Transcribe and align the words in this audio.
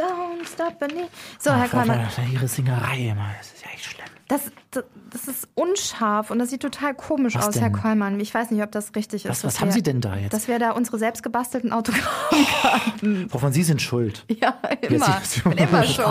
Don't 0.00 0.46
stop 0.46 0.78
believing. 0.78 1.08
So, 1.38 1.52
Herr 1.52 1.68
Kollmann. 1.68 2.06
Ihre 2.32 2.48
Singerei 2.48 3.08
immer, 3.10 3.26
das 3.38 3.52
ist 3.52 3.64
ja 3.64 3.70
echt 3.74 3.84
schlimm. 3.84 4.06
Das, 4.28 4.42
das, 4.70 4.84
das 5.12 5.24
ist 5.26 5.48
unscharf 5.56 6.30
und 6.30 6.38
das 6.38 6.50
sieht 6.50 6.62
total 6.62 6.94
komisch 6.94 7.34
Was 7.34 7.48
aus, 7.48 7.54
denn? 7.54 7.62
Herr 7.62 7.72
Kollmann. 7.72 8.20
Ich 8.20 8.32
weiß 8.32 8.52
nicht, 8.52 8.62
ob 8.62 8.70
das 8.70 8.94
richtig 8.94 9.24
ist. 9.24 9.42
Was, 9.42 9.60
haben 9.60 9.68
wir- 9.68 9.72
Sie 9.72 9.82
denn 9.82 10.00
da 10.00 10.14
jetzt? 10.16 10.32
Dass 10.32 10.46
wir 10.46 10.60
da 10.60 10.70
unsere 10.70 11.00
selbst 11.00 11.24
gebastelten 11.24 11.72
Autogrammkarten. 11.72 13.28
Frau 13.28 13.38
von 13.40 13.52
Sie 13.52 13.64
sind 13.64 13.82
schuld. 13.82 14.24
ja, 14.28 14.54
immer. 14.82 15.20
Ich 15.34 15.42
bin 15.42 15.52
immer 15.58 15.82
schuld. 15.84 16.06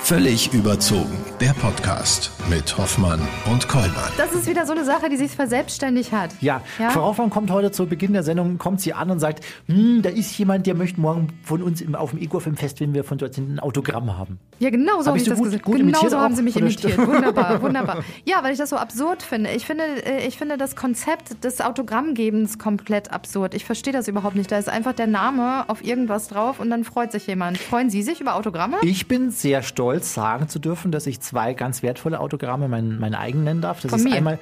Völlig 0.00 0.52
überzogen. 0.54 1.18
Der 1.40 1.52
Podcast 1.54 2.30
mit 2.48 2.78
Hoffmann 2.78 3.20
und 3.50 3.66
Kollmann. 3.66 4.12
Das 4.16 4.32
ist 4.32 4.46
wieder 4.46 4.64
so 4.64 4.72
eine 4.72 4.84
Sache, 4.84 5.08
die 5.08 5.16
sich 5.16 5.32
verselbstständigt 5.32 6.12
hat. 6.12 6.30
Ja, 6.40 6.62
Ja? 6.78 6.90
Frau 6.90 7.02
Hoffmann 7.06 7.30
kommt 7.30 7.50
heute 7.50 7.72
zu 7.72 7.86
Beginn 7.86 8.12
der 8.12 8.22
Sendung, 8.22 8.58
kommt 8.58 8.80
sie 8.80 8.92
an 8.94 9.10
und 9.10 9.18
sagt, 9.18 9.44
hm, 9.66 10.02
da 10.02 10.08
ist 10.10 10.38
jemand, 10.38 10.68
der 10.68 10.74
möchte 10.76 11.00
morgen 11.00 11.28
von 11.42 11.62
uns 11.64 11.80
im, 11.80 11.96
auf 11.96 12.10
dem 12.10 12.20
Ego-Film-Fest, 12.20 12.78
wenn 12.80 12.94
wir 12.94 13.02
von 13.10 13.18
dort 13.18 13.34
sind, 13.34 13.52
ein 13.52 13.60
Autogramm 13.60 14.16
haben. 14.16 14.38
Ja, 14.60 14.70
genau 14.70 14.92
so 14.94 14.98
Hab 15.00 15.06
habe 15.08 15.18
ich 15.18 15.24
ich 15.24 15.28
so 15.28 15.30
das 15.32 15.38
gut- 15.38 15.46
gesagt. 15.48 15.64
gut 15.64 15.76
genau 15.78 16.08
so 16.08 16.18
haben 16.18 16.34
sie 16.34 16.42
mich 16.42 16.56
imitiert. 16.56 16.96
Wunderbar, 16.96 17.60
wunderbar. 17.62 18.04
Ja, 18.24 18.42
weil 18.42 18.52
ich 18.52 18.58
das 18.58 18.70
so 18.70 18.76
absurd 18.76 19.22
finde. 19.22 19.50
Ich 19.50 19.66
finde, 19.66 19.84
äh, 20.06 20.26
ich 20.26 20.38
finde 20.38 20.56
das 20.56 20.76
Konzept 20.76 21.42
des 21.44 21.60
Autogrammgebens 21.60 22.58
komplett 22.58 23.10
absurd. 23.12 23.54
Ich 23.54 23.64
verstehe 23.64 23.92
das 23.92 24.06
überhaupt 24.08 24.36
nicht. 24.36 24.50
Da 24.52 24.58
ist 24.58 24.68
einfach 24.68 24.92
der 24.92 25.06
Name 25.08 25.68
auf 25.68 25.84
irgendwas 25.84 26.28
drauf 26.28 26.60
und 26.60 26.70
dann 26.70 26.84
freut 26.84 27.12
sich 27.12 27.26
jemand. 27.26 27.58
Freuen 27.58 27.90
Sie 27.90 28.02
sich 28.02 28.20
über 28.20 28.34
Autogramme? 28.36 28.76
Ich 28.82 29.08
bin 29.08 29.30
sehr 29.30 29.62
stolz, 29.62 30.14
sagen 30.14 30.48
zu 30.48 30.58
dürfen, 30.58 30.92
dass 30.92 31.06
ich 31.06 31.20
zwei 31.20 31.52
ganz 31.54 31.82
wertvolle 31.82 32.20
Autogramme 32.20 32.68
mein, 32.68 32.98
mein 32.98 33.14
eigen 33.14 33.44
nennen 33.44 33.60
darf. 33.60 33.80
Das 33.80 33.90
Von 33.90 33.98
ist 33.98 34.04
mir. 34.08 34.14
einmal. 34.14 34.38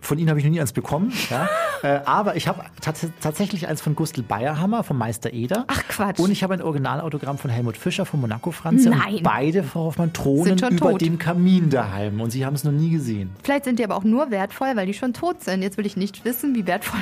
Von 0.00 0.18
Ihnen 0.18 0.30
habe 0.30 0.38
ich 0.38 0.44
noch 0.44 0.52
nie 0.52 0.60
eins 0.60 0.72
bekommen, 0.72 1.12
ja. 1.30 1.48
äh, 1.82 2.00
aber 2.04 2.36
ich 2.36 2.48
habe 2.48 2.64
tats 2.80 3.06
tatsächlich 3.20 3.68
eins 3.68 3.80
von 3.80 3.94
Gustl 3.94 4.22
Bayerhammer, 4.22 4.84
vom 4.84 4.98
Meister 4.98 5.32
Eder. 5.32 5.64
Ach, 5.68 5.82
Quatsch. 5.88 6.18
Und 6.18 6.30
ich 6.30 6.42
habe 6.42 6.54
ein 6.54 6.62
Originalautogramm 6.62 7.38
von 7.38 7.50
Helmut 7.50 7.76
Fischer 7.76 8.06
von 8.06 8.20
Monaco 8.20 8.50
Franze. 8.50 8.90
Nein. 8.90 9.16
Und 9.16 9.22
beide, 9.22 9.62
Frau 9.62 9.84
Hoffmann, 9.84 10.12
thronen 10.12 10.58
über 10.58 10.90
tot. 10.90 11.00
dem 11.00 11.18
Kamin 11.18 11.70
daheim. 11.70 12.20
Und 12.20 12.30
Sie 12.30 12.44
haben 12.44 12.54
es 12.54 12.64
noch 12.64 12.72
nie 12.72 12.90
gesehen. 12.90 13.30
Vielleicht 13.42 13.64
sind 13.64 13.78
die 13.78 13.84
aber 13.84 13.96
auch 13.96 14.04
nur 14.04 14.30
wertvoll, 14.30 14.72
weil 14.74 14.86
die 14.86 14.94
schon 14.94 15.12
tot 15.12 15.42
sind. 15.42 15.62
Jetzt 15.62 15.76
will 15.78 15.86
ich 15.86 15.96
nicht 15.96 16.24
wissen, 16.24 16.54
wie 16.54 16.66
wertvoll 16.66 17.00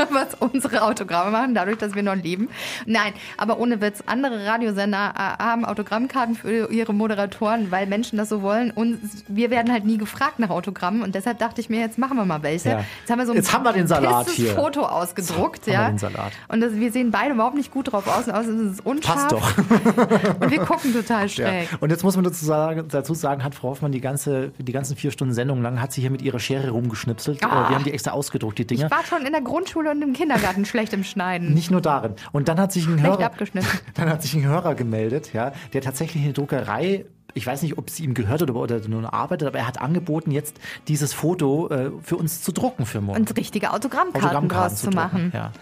was 0.10 0.34
unsere 0.38 0.82
Autogramme 0.82 1.30
machen, 1.30 1.54
dadurch, 1.54 1.78
dass 1.78 1.94
wir 1.94 2.02
noch 2.02 2.14
leben. 2.16 2.48
Nein, 2.86 3.12
aber 3.36 3.58
ohne 3.58 3.80
Witz. 3.80 4.02
Andere 4.06 4.46
Radiosender 4.46 5.12
äh, 5.16 5.42
haben 5.42 5.64
Autogrammkarten 5.64 6.34
für 6.34 6.70
ihre 6.72 6.92
Moderatoren, 6.92 7.70
weil 7.70 7.86
Menschen 7.86 8.16
das 8.18 8.28
so 8.28 8.42
wollen. 8.42 8.70
Und 8.70 9.00
wir 9.28 9.50
werden 9.50 9.72
halt 9.72 9.84
nie 9.84 9.98
gefragt 9.98 10.38
nach 10.38 10.50
Autogrammen. 10.50 11.02
Und 11.02 11.14
deshalb 11.14 11.38
dachte 11.38 11.60
ich 11.60 11.68
mir, 11.68 11.80
jetzt 11.80 11.98
machen 11.98 12.16
wir 12.16 12.24
mal 12.24 12.42
welche. 12.42 12.70
Ja. 12.70 12.84
Jetzt 13.00 13.10
haben 13.10 13.18
wir 13.18 13.26
so 13.26 13.32
ein 13.32 13.36
Jetzt 13.36 13.52
haben 13.52 13.64
wir 13.64 13.72
den 13.72 13.86
Salat 13.86 14.28
hier. 14.30 14.54
Foto 14.54 14.82
ausgedruckt. 14.82 15.66
Haben 15.66 15.72
ja. 15.72 15.80
wir 15.82 15.88
den 15.90 15.98
Salat. 15.98 16.32
Und 16.48 16.60
das, 16.60 16.74
wir 16.74 16.92
sehen 16.92 17.10
beide 17.10 17.34
überhaupt 17.34 17.56
nicht 17.56 17.70
gut 17.70 17.92
drauf 17.92 18.06
aus. 18.06 18.28
Außerdem 18.28 18.66
ist 18.68 18.74
es 18.74 18.80
unscharf. 18.80 19.28
Passt 19.28 19.32
doch. 19.32 19.58
Und 20.40 20.50
wir 20.50 20.60
gucken 20.60 20.92
total 20.92 21.22
Ja. 21.22 21.28
schräg. 21.28 21.68
Und 21.80 21.90
jetzt 21.90 22.02
muss 22.02 22.16
man 22.16 22.24
dazu 22.24 22.44
sagen, 22.44 22.86
dazu 22.88 23.14
sagen, 23.14 23.44
hat 23.44 23.54
Frau 23.54 23.70
Hoffmann 23.70 23.92
die, 23.92 24.00
ganze, 24.00 24.52
die 24.58 24.72
ganzen 24.72 24.96
vier 24.96 25.10
Stunden 25.10 25.34
Sendung 25.34 25.62
lang, 25.62 25.80
hat 25.80 25.92
sie 25.92 26.00
hier 26.00 26.10
mit 26.10 26.22
ihrer 26.22 26.38
Schere 26.38 26.70
rumgeschnipselt. 26.70 27.42
Ah. 27.44 27.66
Äh, 27.66 27.68
Wir 27.70 27.76
haben 27.76 27.84
die 27.84 27.92
extra 27.92 28.12
ausgedruckt, 28.12 28.58
die 28.58 28.66
Dinger. 28.66 28.86
Ich 28.86 28.90
war 28.90 29.04
schon 29.04 29.24
in 29.26 29.32
der 29.32 29.42
Grundschule 29.42 29.89
und 29.90 30.02
im 30.02 30.12
Kindergarten 30.12 30.64
schlecht 30.64 30.92
im 30.92 31.04
Schneiden. 31.04 31.54
Nicht 31.54 31.70
nur 31.70 31.80
darin. 31.80 32.14
Und 32.32 32.48
dann 32.48 32.58
hat 32.60 32.72
sich 32.72 32.86
ein 32.86 32.98
Schlecht 32.98 33.18
Hörer, 33.18 33.26
abgeschnitten. 33.26 33.68
dann 33.94 34.08
hat 34.08 34.22
sich 34.22 34.34
ein 34.34 34.44
Hörer 34.44 34.74
gemeldet, 34.74 35.32
ja, 35.32 35.52
der 35.72 35.80
tatsächlich 35.80 36.24
eine 36.24 36.32
Druckerei 36.32 37.06
ich 37.34 37.46
weiß 37.46 37.62
nicht, 37.62 37.78
ob 37.78 37.88
es 37.88 38.00
ihm 38.00 38.14
gehört 38.14 38.42
oder, 38.42 38.56
oder 38.56 38.80
nur 38.88 39.12
arbeitet, 39.12 39.46
aber 39.46 39.58
er 39.58 39.66
hat 39.68 39.80
angeboten, 39.80 40.32
jetzt 40.32 40.58
dieses 40.88 41.12
Foto 41.12 41.68
äh, 41.68 41.90
für 42.02 42.16
uns 42.16 42.42
zu 42.42 42.52
drucken 42.52 42.86
für 42.86 43.00
morgen. 43.00 43.20
Und 43.20 43.36
richtige 43.36 43.72
Autogrammkarten, 43.72 44.28
Autogrammkarten 44.28 44.76
draus 44.76 44.80
zu 44.80 44.90
machen. 44.90 45.30
Ja. 45.32 45.52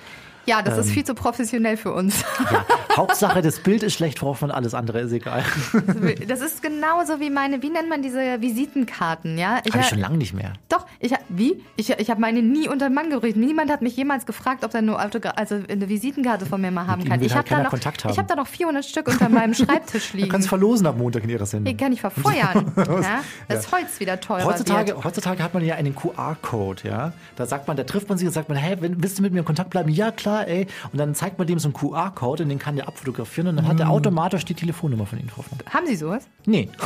Ja, 0.49 0.63
das 0.63 0.75
Ähm. 0.75 0.81
ist 0.81 0.91
viel 0.91 1.05
zu 1.05 1.15
professionell 1.15 1.77
für 1.77 1.93
uns. 1.93 2.25
ja. 2.51 2.65
Hauptsache, 2.97 3.43
das 3.43 3.61
Bild 3.61 3.83
ist 3.83 3.95
schlecht, 3.95 4.19
Frau 4.19 4.29
Hoffmann, 4.29 4.51
alles 4.51 4.75
andere 4.75 5.01
ist 5.01 5.13
egal. 5.13 5.45
Das 6.27 6.41
ist 6.41 6.63
genauso 6.63 7.21
wie 7.21 7.31
meine, 7.31 7.63
wie 7.63 7.71
nennt 7.71 7.89
man 7.89 8.03
diese 8.03 8.41
Visitenkarten, 8.41 9.39
ja? 9.39 9.57
Habe 9.57 9.79
ich 9.81 9.87
schon 9.87 9.99
lange 10.01 10.17
nicht 10.17 10.33
mehr. 10.35 10.55
Doch, 10.69 10.87
ich 11.01 11.13
wie? 11.29 11.63
Ich, 11.77 11.91
ich 11.91 12.11
habe 12.11 12.21
meine 12.21 12.43
nie 12.43 12.69
unter 12.69 12.89
den 12.89 12.95
Mann 12.95 13.11
gerichtet. 13.11 13.37
Niemand 13.43 13.71
hat 13.71 13.83
mich 13.83 13.97
jemals 13.97 14.27
gefragt, 14.27 14.65
ob 14.65 14.75
er 14.75 14.83
nur 14.83 15.03
Autogra 15.05 15.31
also 15.31 15.57
eine 15.69 15.89
Visitenkarte 15.89 16.47
von 16.47 16.61
mir 16.61 16.71
mal 16.71 16.87
haben 16.87 17.05
kann. 17.05 17.21
Ich 17.23 17.35
halt 17.35 17.51
habe 17.51 17.63
da, 17.63 17.71
noch- 17.71 18.11
ich 18.11 18.19
hab 18.19 18.27
da 18.29 18.35
noch 18.37 18.47
400 18.47 18.85
Stück 18.85 19.09
unter 19.09 19.29
meinem 19.29 19.55
Schreibtisch 19.55 20.11
Du 20.13 20.17
liegen. 20.19 20.31
kannst 20.31 20.49
verlosen 20.49 20.87
ab 20.87 20.97
Montag 20.97 21.25
in 21.25 21.31
Ihrer 21.31 21.47
Sendung. 21.47 21.73
Die 21.73 21.77
kann 21.77 21.93
ich 21.93 22.01
verfeuern. 22.01 22.73
ja? 22.77 23.21
Das 23.49 23.71
Holz 23.73 24.01
wieder 24.01 24.19
teurer 24.21 24.45
Heutzutage, 24.45 24.89
wird. 24.95 25.05
heutzutage 25.05 25.43
hat 25.43 25.55
man 25.55 25.65
ja 25.65 25.75
einen 25.75 25.95
QR-Code, 25.95 26.89
ja. 26.89 27.13
Da 27.37 27.47
sagt 27.47 27.69
man, 27.69 27.77
da 27.77 27.85
trifft 27.85 28.09
man 28.09 28.17
sich 28.19 28.27
und 28.27 28.33
sagt 28.33 28.49
man, 28.49 28.57
hey, 28.59 28.77
willst 28.81 29.19
du 29.19 29.23
mit 29.23 29.33
mir 29.33 29.41
in 29.41 29.45
Kontakt 29.45 29.71
bleiben? 29.71 29.91
Ja, 29.91 30.11
klar, 30.11 30.38
ey. 30.47 30.67
Und 30.93 30.99
dann 30.99 31.15
zeigt 31.15 31.39
man 31.39 31.47
dem 31.47 31.59
so 31.59 31.69
einen 31.69 31.75
QR-Code 31.75 32.43
und 32.45 32.49
den 32.49 32.59
kann 32.59 32.77
der 32.77 32.89
abfotografieren 32.89 33.49
und 33.49 33.57
dann 33.57 33.69
hat 33.69 33.81
er 33.81 33.91
automatisch 33.91 34.45
die 34.45 34.55
Telefonnummer 34.55 35.07
von 35.07 35.19
Ihnen 35.19 35.29
drauf. 35.29 35.47
Haben 35.73 35.87
Sie 35.87 35.97
sowas? 35.97 36.27
Nee. 36.47 36.69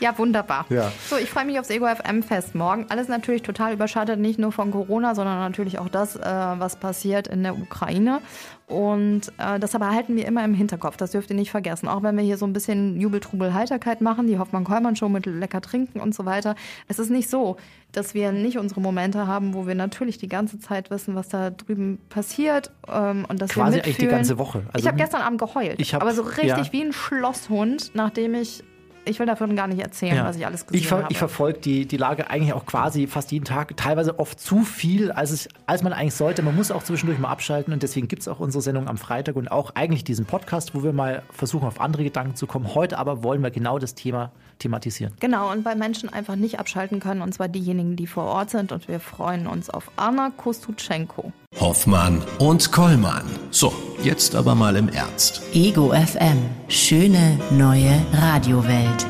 Ja, 0.00 0.16
wunderbar. 0.16 0.64
Ja. 0.70 0.90
So, 1.08 1.16
ich 1.16 1.30
freue 1.30 1.44
mich 1.44 1.58
aufs 1.60 1.68
Ego 1.68 1.86
FM 1.86 2.22
Fest 2.22 2.54
morgen. 2.54 2.86
Alles 2.88 3.08
natürlich 3.08 3.42
total 3.42 3.74
überschattet, 3.74 4.18
nicht 4.18 4.38
nur 4.38 4.50
von 4.50 4.70
Corona, 4.70 5.14
sondern 5.14 5.38
natürlich 5.38 5.78
auch 5.78 5.88
das, 5.88 6.16
äh, 6.16 6.22
was 6.22 6.76
passiert 6.76 7.28
in 7.28 7.42
der 7.42 7.56
Ukraine. 7.56 8.20
Und 8.70 9.32
äh, 9.38 9.58
das 9.58 9.74
aber 9.74 9.90
halten 9.90 10.14
wir 10.16 10.26
immer 10.26 10.44
im 10.44 10.54
Hinterkopf. 10.54 10.96
Das 10.96 11.10
dürft 11.10 11.28
ihr 11.30 11.36
nicht 11.36 11.50
vergessen. 11.50 11.88
Auch 11.88 12.02
wenn 12.04 12.16
wir 12.16 12.22
hier 12.22 12.36
so 12.36 12.46
ein 12.46 12.52
bisschen 12.52 13.00
Jubeltrubel 13.00 13.52
Heiterkeit 13.52 14.00
machen, 14.00 14.26
die 14.28 14.38
Hoffmann-Kollmann-Show 14.38 15.08
mit 15.08 15.26
lecker 15.26 15.60
trinken 15.60 15.98
und 16.00 16.14
so 16.14 16.24
weiter. 16.24 16.54
Es 16.86 16.98
ist 17.00 17.10
nicht 17.10 17.28
so, 17.28 17.56
dass 17.92 18.14
wir 18.14 18.30
nicht 18.30 18.58
unsere 18.58 18.80
Momente 18.80 19.26
haben, 19.26 19.54
wo 19.54 19.66
wir 19.66 19.74
natürlich 19.74 20.18
die 20.18 20.28
ganze 20.28 20.60
Zeit 20.60 20.90
wissen, 20.90 21.16
was 21.16 21.28
da 21.28 21.50
drüben 21.50 21.98
passiert. 22.08 22.70
Ähm, 22.88 23.26
und 23.28 23.42
dass 23.42 23.50
Quasi 23.50 23.76
wir 23.76 23.82
eigentlich 23.82 23.96
die 23.96 24.02
mitfühlen. 24.02 24.10
ganze 24.10 24.38
Woche. 24.38 24.62
Also 24.72 24.78
ich 24.78 24.86
habe 24.86 24.96
gestern 24.96 25.22
Abend 25.22 25.40
geheult. 25.40 25.74
ich 25.80 25.92
hab- 25.94 26.02
aber 26.02 26.12
so 26.14 26.22
richtig 26.22 26.46
ja. 26.48 26.72
wie 26.72 26.82
ein 26.82 26.92
Schlosshund, 26.92 27.90
nachdem 27.94 28.34
ich. 28.34 28.62
Ich 29.04 29.18
will 29.18 29.26
davon 29.26 29.56
gar 29.56 29.66
nicht 29.66 29.80
erzählen, 29.80 30.24
was 30.24 30.36
ich 30.36 30.44
alles 30.44 30.66
gesehen 30.66 30.84
ich, 30.84 30.92
habe. 30.92 31.06
ich 31.08 31.18
verfolge 31.18 31.58
die, 31.58 31.86
die 31.86 31.96
Lage 31.96 32.28
eigentlich 32.28 32.52
auch 32.52 32.66
quasi 32.66 33.06
fast 33.06 33.32
jeden 33.32 33.44
Tag, 33.44 33.76
teilweise 33.76 34.18
oft 34.18 34.38
zu 34.38 34.62
viel, 34.62 35.10
als, 35.10 35.30
es, 35.30 35.48
als 35.66 35.82
man 35.82 35.92
eigentlich 35.92 36.14
sollte. 36.14 36.42
Man 36.42 36.54
muss 36.54 36.70
auch 36.70 36.82
zwischendurch 36.82 37.18
mal 37.18 37.30
abschalten 37.30 37.72
und 37.72 37.82
deswegen 37.82 38.08
gibt 38.08 38.22
es 38.22 38.28
auch 38.28 38.40
unsere 38.40 38.62
Sendung 38.62 38.88
am 38.88 38.98
Freitag 38.98 39.36
und 39.36 39.50
auch 39.50 39.74
eigentlich 39.74 40.04
diesen 40.04 40.26
Podcast, 40.26 40.74
wo 40.74 40.82
wir 40.82 40.92
mal 40.92 41.22
versuchen, 41.32 41.66
auf 41.66 41.80
andere 41.80 42.04
Gedanken 42.04 42.36
zu 42.36 42.46
kommen. 42.46 42.74
Heute 42.74 42.98
aber 42.98 43.22
wollen 43.22 43.42
wir 43.42 43.50
genau 43.50 43.78
das 43.78 43.94
Thema 43.94 44.32
thematisieren. 44.60 45.12
Genau, 45.18 45.50
und 45.50 45.64
weil 45.64 45.76
Menschen 45.76 46.08
einfach 46.08 46.36
nicht 46.36 46.60
abschalten 46.60 47.00
können, 47.00 47.22
und 47.22 47.34
zwar 47.34 47.48
diejenigen, 47.48 47.96
die 47.96 48.06
vor 48.06 48.24
Ort 48.24 48.50
sind. 48.50 48.70
Und 48.70 48.86
wir 48.86 49.00
freuen 49.00 49.46
uns 49.46 49.68
auf 49.68 49.90
Anna 49.96 50.30
Kostutschenko. 50.36 51.32
Hoffmann 51.58 52.22
und 52.38 52.70
Kollmann. 52.70 53.24
So, 53.50 53.72
jetzt 54.02 54.36
aber 54.36 54.54
mal 54.54 54.76
im 54.76 54.88
Ernst. 54.88 55.42
Ego 55.52 55.92
FM. 55.92 56.38
Schöne 56.68 57.38
neue 57.50 58.00
Radiowelt. 58.12 59.06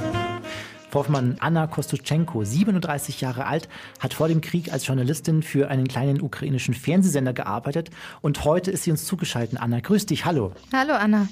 Hoffmann, 0.94 1.36
Anna 1.40 1.66
Kostuschenko, 1.66 2.44
37 2.44 3.20
Jahre 3.20 3.46
alt, 3.46 3.68
hat 4.00 4.14
vor 4.14 4.28
dem 4.28 4.40
Krieg 4.40 4.72
als 4.72 4.86
Journalistin 4.86 5.42
für 5.42 5.68
einen 5.68 5.88
kleinen 5.88 6.20
ukrainischen 6.20 6.74
Fernsehsender 6.74 7.32
gearbeitet 7.32 7.90
und 8.20 8.44
heute 8.44 8.70
ist 8.70 8.84
sie 8.84 8.90
uns 8.90 9.04
zugeschaltet. 9.04 9.60
Anna, 9.60 9.80
grüß 9.80 10.06
dich, 10.06 10.24
hallo. 10.24 10.52
Hallo 10.72 10.94
Anna. 10.94 11.28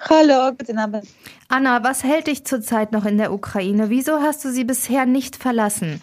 Hallo, 0.00 0.52
guten 0.56 0.78
Abend. 0.78 1.06
Anna, 1.48 1.82
was 1.82 2.04
hält 2.04 2.26
dich 2.26 2.44
zurzeit 2.44 2.92
noch 2.92 3.04
in 3.04 3.18
der 3.18 3.32
Ukraine? 3.32 3.90
Wieso 3.90 4.20
hast 4.20 4.44
du 4.44 4.50
sie 4.50 4.64
bisher 4.64 5.06
nicht 5.06 5.36
verlassen? 5.36 6.00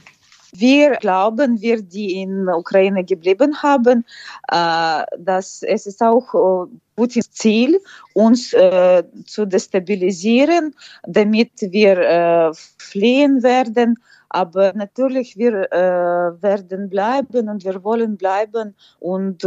Wir 0.56 0.92
glauben, 0.98 1.62
wir, 1.62 1.82
die 1.82 2.22
in 2.22 2.46
der 2.46 2.58
Ukraine 2.58 3.04
geblieben 3.04 3.64
haben, 3.64 4.06
äh, 4.52 5.04
dass 5.18 5.64
es 5.64 5.88
ist 5.88 6.02
auch 6.04 6.34
äh, 6.34 6.72
Putins 6.96 7.32
Ziel, 7.32 7.82
uns 8.14 8.54
äh, 8.54 9.04
zu 9.26 9.46
destabilisieren, 9.46 10.76
damit 11.08 11.54
wir 11.60 12.52
fliehen 12.78 13.42
werden. 13.42 13.98
Aber 14.30 14.74
natürlich, 14.74 15.38
wir 15.38 15.54
werden 15.54 16.90
bleiben 16.90 17.50
und 17.50 17.64
wir 17.64 17.84
wollen 17.84 18.18
bleiben 18.18 18.76
und 19.00 19.46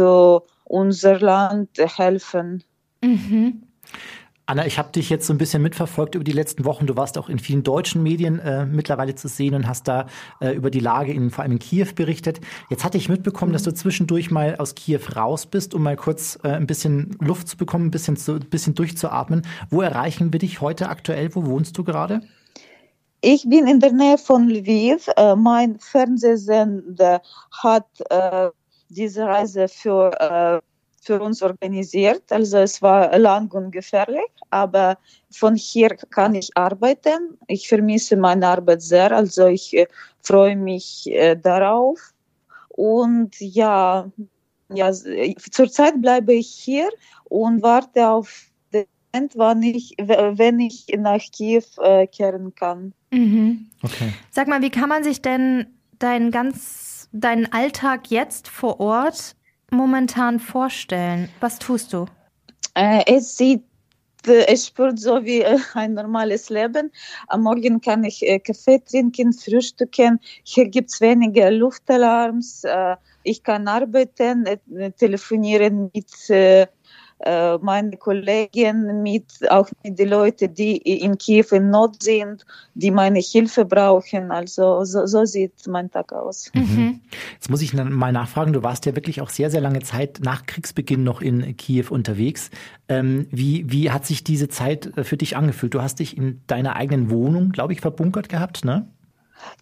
unser 0.63 1.19
Land 1.19 1.69
helfen. 1.77 2.63
Mhm. 3.01 3.66
Anna, 4.49 4.65
ich 4.65 4.79
habe 4.79 4.93
dich 4.93 5.09
jetzt 5.09 5.27
so 5.27 5.33
ein 5.33 5.37
bisschen 5.37 5.61
mitverfolgt 5.61 6.15
über 6.15 6.23
die 6.23 6.31
letzten 6.31 6.63
Wochen. 6.63 6.87
Du 6.87 6.95
warst 6.95 7.17
auch 7.17 7.27
in 7.27 7.37
vielen 7.37 7.63
deutschen 7.63 8.01
Medien 8.01 8.39
äh, 8.39 8.65
mittlerweile 8.65 9.13
zu 9.13 9.27
sehen 9.27 9.53
und 9.53 9.67
hast 9.67 9.89
da 9.89 10.07
äh, 10.39 10.51
über 10.51 10.71
die 10.71 10.79
Lage 10.79 11.11
in 11.11 11.31
vor 11.31 11.43
allem 11.43 11.51
in 11.51 11.59
Kiew 11.59 11.87
berichtet. 11.93 12.39
Jetzt 12.69 12.85
hatte 12.85 12.97
ich 12.97 13.09
mitbekommen, 13.09 13.51
dass 13.51 13.63
du 13.63 13.73
zwischendurch 13.73 14.31
mal 14.31 14.55
aus 14.55 14.73
Kiew 14.73 15.01
raus 15.17 15.47
bist, 15.47 15.73
um 15.73 15.83
mal 15.83 15.97
kurz 15.97 16.39
äh, 16.43 16.51
ein 16.51 16.65
bisschen 16.65 17.17
Luft 17.19 17.49
zu 17.49 17.57
bekommen, 17.57 17.87
ein 17.87 17.91
bisschen, 17.91 18.15
zu, 18.15 18.35
ein 18.35 18.49
bisschen 18.49 18.73
durchzuatmen. 18.73 19.41
Wo 19.69 19.81
erreichen 19.81 20.31
wir 20.31 20.39
dich 20.39 20.61
heute 20.61 20.87
aktuell? 20.87 21.35
Wo 21.35 21.45
wohnst 21.45 21.77
du 21.77 21.83
gerade? 21.83 22.21
Ich 23.19 23.49
bin 23.49 23.67
in 23.67 23.81
der 23.81 23.91
Nähe 23.91 24.17
von 24.17 24.47
Lviv. 24.47 25.09
Äh, 25.17 25.35
mein 25.35 25.77
Fernsehsender 25.77 27.21
hat 27.51 27.87
äh, 28.09 28.47
diese 28.87 29.25
Reise 29.25 29.67
für, 29.67 30.11
äh, 30.21 30.61
für 31.07 31.21
uns 31.21 31.41
organisiert. 31.41 32.31
Also 32.31 32.57
es 32.57 32.81
war 32.81 33.17
lang 33.17 33.51
und 33.53 33.71
gefährlich, 33.71 34.31
aber 34.49 34.97
von 35.31 35.55
hier 35.55 35.89
kann 36.09 36.35
ich 36.35 36.55
arbeiten. 36.55 37.37
Ich 37.47 37.67
vermisse 37.67 38.17
meine 38.17 38.47
Arbeit 38.47 38.81
sehr, 38.81 39.11
also 39.11 39.47
ich 39.47 39.75
äh, 39.75 39.87
freue 40.21 40.57
mich 40.57 41.07
äh, 41.07 41.35
darauf. 41.35 42.13
Und 42.69 43.39
ja, 43.39 44.11
ja, 44.69 44.91
zurzeit 45.51 46.01
bleibe 46.01 46.33
ich 46.33 46.49
hier 46.49 46.89
und 47.23 47.63
warte 47.63 48.07
auf 48.07 48.29
den 48.73 48.85
wann 49.33 49.63
ich, 49.63 49.95
wenn 49.97 50.59
ich 50.59 50.85
nach 50.97 51.23
Kiew 51.31 51.63
äh, 51.81 52.05
kehren 52.05 52.53
kann. 52.53 52.93
Mhm. 53.11 53.71
Okay. 53.81 54.13
Sag 54.29 54.47
mal, 54.47 54.61
wie 54.61 54.69
kann 54.69 54.89
man 54.89 55.03
sich 55.03 55.21
denn 55.21 55.67
deinen 55.97 56.29
ganz 56.29 57.09
deinen 57.13 57.51
Alltag 57.51 58.11
jetzt 58.11 58.47
vor 58.49 58.79
Ort 58.79 59.36
momentan 59.71 60.39
vorstellen? 60.39 61.29
Was 61.39 61.59
tust 61.59 61.93
du? 61.93 62.05
Äh, 62.73 63.03
es 63.07 63.37
sieht 63.37 63.63
äh, 64.27 64.45
es 64.47 64.67
spürt 64.67 64.99
so 64.99 65.23
wie 65.23 65.41
äh, 65.41 65.57
ein 65.73 65.93
normales 65.93 66.49
Leben. 66.49 66.91
Am 67.27 67.43
Morgen 67.43 67.81
kann 67.81 68.03
ich 68.03 68.27
äh, 68.27 68.39
Kaffee 68.39 68.79
trinken, 68.79 69.33
frühstücken. 69.33 70.19
Hier 70.43 70.67
gibt 70.69 70.91
es 70.91 71.01
weniger 71.01 71.51
Luftalarms. 71.51 72.63
Ich 73.23 73.43
kann 73.43 73.67
arbeiten, 73.67 74.45
telefonieren 74.97 75.91
mit 75.93 76.09
äh, 77.19 77.57
meine 77.57 77.97
Kollegen, 77.97 79.01
mit, 79.01 79.25
auch 79.49 79.69
mit 79.83 79.97
den 79.97 80.09
Leuten, 80.09 80.53
die 80.53 80.77
in 80.77 81.17
Kiew 81.17 81.45
in 81.51 81.69
Not 81.69 82.03
sind, 82.03 82.45
die 82.75 82.91
meine 82.91 83.19
Hilfe 83.19 83.65
brauchen. 83.65 84.31
Also 84.31 84.83
so, 84.85 85.05
so 85.05 85.25
sieht 85.25 85.67
mein 85.67 85.89
Tag 85.89 86.13
aus. 86.13 86.51
Mhm. 86.53 86.61
mhm. 86.61 87.01
Jetzt 87.33 87.49
muss 87.49 87.61
ich 87.61 87.73
mal 87.73 88.11
nachfragen, 88.11 88.53
du 88.53 88.63
warst 88.63 88.85
ja 88.85 88.95
wirklich 88.95 89.21
auch 89.21 89.29
sehr, 89.29 89.49
sehr 89.49 89.61
lange 89.61 89.79
Zeit 89.79 90.19
nach 90.21 90.45
Kriegsbeginn 90.45 91.03
noch 91.03 91.21
in 91.21 91.57
Kiew 91.57 91.85
unterwegs. 91.89 92.49
Ähm, 92.87 93.27
wie, 93.31 93.71
wie 93.71 93.91
hat 93.91 94.05
sich 94.05 94.23
diese 94.23 94.47
Zeit 94.47 94.97
äh, 94.97 95.03
für 95.03 95.17
dich 95.17 95.35
angefühlt? 95.35 95.73
Du 95.73 95.81
hast 95.81 95.99
dich 95.99 96.17
in 96.17 96.41
deiner 96.47 96.75
eigenen 96.75 97.09
Wohnung, 97.09 97.51
glaube 97.51 97.73
ich, 97.73 97.81
verbunkert 97.81 98.29
gehabt, 98.29 98.63
ne? 98.63 98.87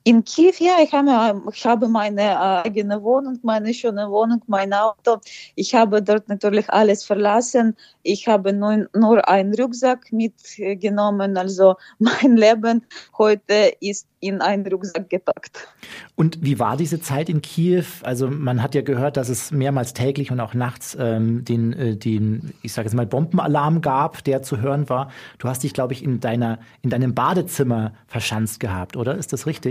In 0.04 0.24
Kiew, 0.24 0.54
ja, 0.60 0.76
ich 0.84 0.92
habe, 0.94 1.42
ich 1.52 1.66
habe 1.66 1.88
meine 1.88 2.22
äh, 2.22 2.68
eigene 2.68 3.02
Wohnung, 3.02 3.40
meine 3.42 3.74
schöne 3.74 4.10
Wohnung, 4.10 4.42
mein 4.46 4.72
Auto. 4.72 5.18
Ich 5.56 5.74
habe 5.74 6.02
dort 6.04 6.30
natürlich 6.30 6.70
alles 6.70 7.04
verlassen. 7.04 7.76
Ich 8.04 8.28
habe 8.28 8.54
nur, 8.54 8.88
nur 8.94 9.28
einen 9.28 9.54
Rucksack 9.56 10.12
mitgenommen. 10.12 11.38
Also 11.38 11.76
mein 12.00 12.38
Leben 12.38 12.86
heute 13.18 13.74
ist 13.80 14.08
in 14.20 14.42
einen 14.42 14.68
Rucksack 14.68 15.10
gepackt. 15.10 15.68
Und 16.16 16.38
wie 16.42 16.60
war 16.60 16.78
diese 16.78 17.00
Zeit 17.00 17.28
in 17.30 17.42
Kiew? 17.42 17.86
Also 18.04 18.30
man 18.30 18.62
hat 18.62 18.76
ja 18.76 18.82
gehört, 18.82 19.18
dass 19.18 19.30
es 19.30 19.52
mehrmals 19.52 19.94
täglich 19.94 20.32
und 20.32 20.40
auch 20.40 20.54
nachts 20.54 20.96
ähm, 21.00 21.44
den, 21.46 21.74
äh, 21.74 21.96
den, 21.96 22.54
ich 22.62 22.74
sage 22.74 22.88
jetzt 22.88 22.96
mal, 22.96 23.06
Bombenalarm 23.06 23.82
gab, 23.82 24.24
der 24.24 24.44
zu 24.44 24.62
hören 24.62 24.88
war. 24.88 25.10
Du 25.40 25.48
hast 25.48 25.64
dich, 25.64 25.74
glaube 25.74 25.94
ich, 25.94 26.04
in 26.04 26.20
deiner, 26.20 26.60
in 26.82 26.92
deinem 26.92 27.16
Badezimmer 27.16 27.94
verschanzt 28.08 28.60
gehabt, 28.60 28.98
oder? 28.98 29.16
Ist 29.16 29.34
das 29.34 29.46
richtig? 29.46 29.65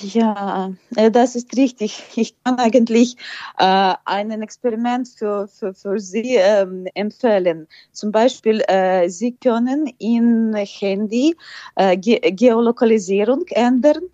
Ja, 0.00 0.72
äh, 0.96 1.10
das 1.10 1.34
ist 1.34 1.56
richtig. 1.56 2.02
Ich 2.16 2.34
kann 2.42 2.58
eigentlich 2.58 3.16
äh, 3.58 3.94
ein 4.04 4.30
Experiment 4.42 5.08
für, 5.08 5.48
für, 5.48 5.74
für 5.74 5.98
Sie 5.98 6.36
ähm, 6.36 6.86
empfehlen. 6.94 7.66
Zum 7.92 8.12
Beispiel, 8.12 8.62
äh, 8.68 9.08
Sie 9.08 9.32
können 9.32 9.86
in 9.98 10.54
Handy 10.54 11.36
äh, 11.76 11.96
Ge 11.96 12.18
Geolokalisierung 12.20 13.44
ändern 13.48 14.04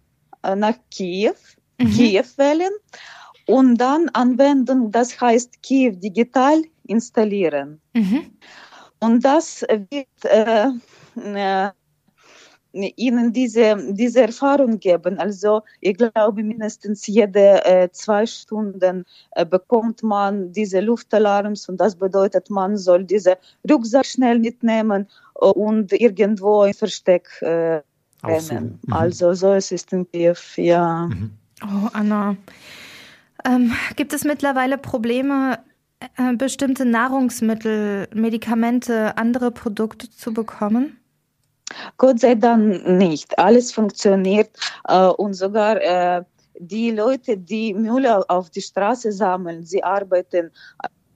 äh, 0.43 0.57
nach 0.57 0.77
Kiew, 0.91 1.35
mhm. 1.79 1.91
Kiew 1.91 2.25
wählen 2.37 2.73
und 3.47 3.77
dann 3.77 4.09
Anwendung, 4.09 4.91
das 4.91 5.21
heißt 5.21 5.63
Kiew 5.63 5.93
digital 5.97 6.63
installieren. 6.87 7.81
Mhm. 7.95 8.33
Und 8.99 9.25
das 9.25 9.63
wird 9.91 10.25
äh, 10.25 10.69
äh 11.17 11.71
ihnen 12.83 13.33
diese, 13.33 13.77
diese 13.93 14.23
Erfahrung 14.23 14.79
geben. 14.79 15.19
Also 15.19 15.63
ich 15.81 15.97
glaube, 15.97 16.43
mindestens 16.43 17.07
jede 17.07 17.65
äh, 17.65 17.89
zwei 17.91 18.27
Stunden 18.27 19.05
äh, 19.33 19.45
bekommt 19.45 20.03
man 20.03 20.53
diese 20.53 20.81
Luftalarms 20.81 21.69
und 21.69 21.79
das 21.81 21.97
bedeutet, 21.97 22.51
man 22.51 22.77
soll 22.77 23.05
diese 23.05 23.39
Rucksack 23.69 24.07
schnell 24.07 24.39
mitnehmen 24.39 25.07
und 25.35 25.93
irgendwo 25.93 26.63
ein 26.63 26.75
Versteck 26.75 27.29
äh, 27.43 27.81
rennen. 28.25 28.79
Mhm. 28.87 28.93
Also 28.93 29.35
so 29.35 29.53
ist 29.55 29.73
es 29.73 29.85
in 29.91 30.11
Kiew, 30.11 30.37
ja. 30.57 31.07
Mhm. 31.07 31.31
Oh, 31.63 31.89
Anna. 31.93 32.37
Ähm, 33.45 33.73
gibt 33.97 34.13
es 34.13 34.25
mittlerweile 34.25 34.77
Probleme, 34.77 35.59
äh, 36.17 36.35
bestimmte 36.35 36.85
Nahrungsmittel, 36.85 38.09
Medikamente, 38.13 39.17
andere 39.17 39.51
Produkte 39.51 40.11
zu 40.11 40.35
bekommen? 40.35 40.99
Gott 41.97 42.21
sei 42.21 42.35
Dank 42.35 42.87
nicht. 42.87 43.39
Alles 43.39 43.73
funktioniert 43.73 44.51
äh, 44.89 45.07
und 45.07 45.35
sogar 45.35 45.81
äh, 45.81 46.23
die 46.59 46.91
Leute, 46.91 47.37
die 47.37 47.75
Müll 47.75 48.07
auf 48.07 48.51
die 48.51 48.63
Straße 48.63 49.13
sammeln, 49.13 49.65
sie 49.65 49.83
arbeiten 49.85 50.51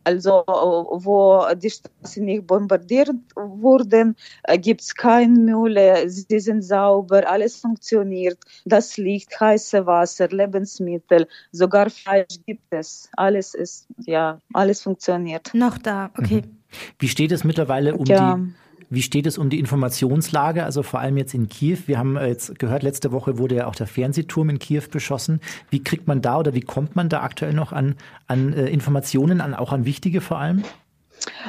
also 0.04 0.44
wo 0.46 1.44
die 1.54 1.70
Straßen 1.70 2.24
nicht 2.24 2.46
bombardiert 2.46 3.10
wurden, 3.36 4.16
äh, 4.44 4.58
gibt 4.58 4.80
es 4.80 4.94
kein 4.94 5.44
Müll, 5.44 5.78
sie 6.06 6.40
sind 6.40 6.62
sauber, 6.62 7.28
alles 7.28 7.56
funktioniert, 7.56 8.38
das 8.64 8.96
Licht, 8.96 9.38
heiße 9.38 9.86
Wasser, 9.86 10.28
Lebensmittel, 10.28 11.28
sogar 11.52 11.90
Fleisch 11.90 12.38
gibt 12.46 12.64
es, 12.70 13.08
alles 13.16 13.54
ist, 13.54 13.88
ja, 14.06 14.40
alles 14.52 14.82
funktioniert. 14.82 15.50
Noch 15.54 15.78
da, 15.78 16.10
okay. 16.16 16.42
Mhm. 16.42 16.56
Wie 16.98 17.08
steht 17.08 17.32
es 17.32 17.44
mittlerweile 17.44 17.96
um 17.96 18.06
ja. 18.06 18.36
die 18.36 18.52
wie 18.90 19.02
steht 19.02 19.26
es 19.26 19.38
um 19.38 19.50
die 19.50 19.60
Informationslage, 19.60 20.64
also 20.64 20.82
vor 20.82 20.98
allem 20.98 21.16
jetzt 21.16 21.32
in 21.32 21.48
Kiew? 21.48 21.78
Wir 21.86 21.98
haben 21.98 22.16
äh, 22.16 22.26
jetzt 22.26 22.58
gehört, 22.58 22.82
letzte 22.82 23.12
Woche 23.12 23.38
wurde 23.38 23.54
ja 23.54 23.66
auch 23.66 23.76
der 23.76 23.86
Fernsehturm 23.86 24.50
in 24.50 24.58
Kiew 24.58 24.82
beschossen. 24.90 25.40
Wie 25.70 25.82
kriegt 25.82 26.08
man 26.08 26.20
da 26.20 26.38
oder 26.38 26.54
wie 26.54 26.60
kommt 26.60 26.96
man 26.96 27.08
da 27.08 27.22
aktuell 27.22 27.54
noch 27.54 27.72
an, 27.72 27.94
an 28.26 28.52
äh, 28.52 28.66
Informationen, 28.66 29.40
an, 29.40 29.54
auch 29.54 29.72
an 29.72 29.84
wichtige 29.84 30.20
vor 30.20 30.38
allem? 30.38 30.64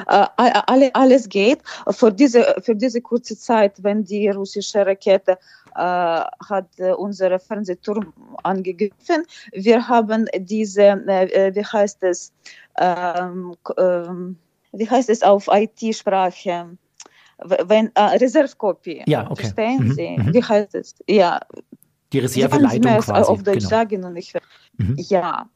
Uh, 0.06 0.26
alle, 0.36 0.94
alles 0.94 1.28
geht. 1.28 1.60
Für 1.88 2.12
diese, 2.12 2.56
für 2.60 2.76
diese 2.76 3.00
kurze 3.00 3.38
Zeit, 3.38 3.82
wenn 3.82 4.04
die 4.04 4.28
russische 4.28 4.84
Rakete 4.84 5.38
uh, 5.74 6.24
hat 6.46 6.68
unsere 6.98 7.38
Fernsehturm 7.38 8.12
angegriffen, 8.42 9.24
wir 9.52 9.88
haben 9.88 10.26
diese, 10.36 10.82
wie 11.54 11.64
heißt 11.64 12.02
es, 12.02 12.32
ähm, 12.78 13.56
ähm, 13.78 14.36
wie 14.72 14.90
heißt 14.90 15.08
es 15.08 15.22
auf 15.22 15.48
IT-Sprache? 15.50 16.76
Wenn 17.44 17.90
äh, 17.94 18.00
Reservekopie. 18.00 19.02
Ja, 19.06 19.30
okay. 19.30 19.42
Verstehen 19.42 19.88
mhm. 19.88 19.92
Sie? 19.92 20.16
Mhm. 20.16 20.34
Wie 20.34 20.42
heißt 20.42 20.74
es? 20.74 20.94
Ja. 21.06 21.40
Die 22.12 22.18
Reserveleitung 22.18 22.98
quasi. 23.00 23.30
auf 23.30 23.42
Deutsch 23.42 23.58
genau. 23.58 23.68
sagen 23.68 24.04
und 24.04 24.16
ich 24.16 24.34
mhm. 24.78 24.96
ja, 24.98 25.48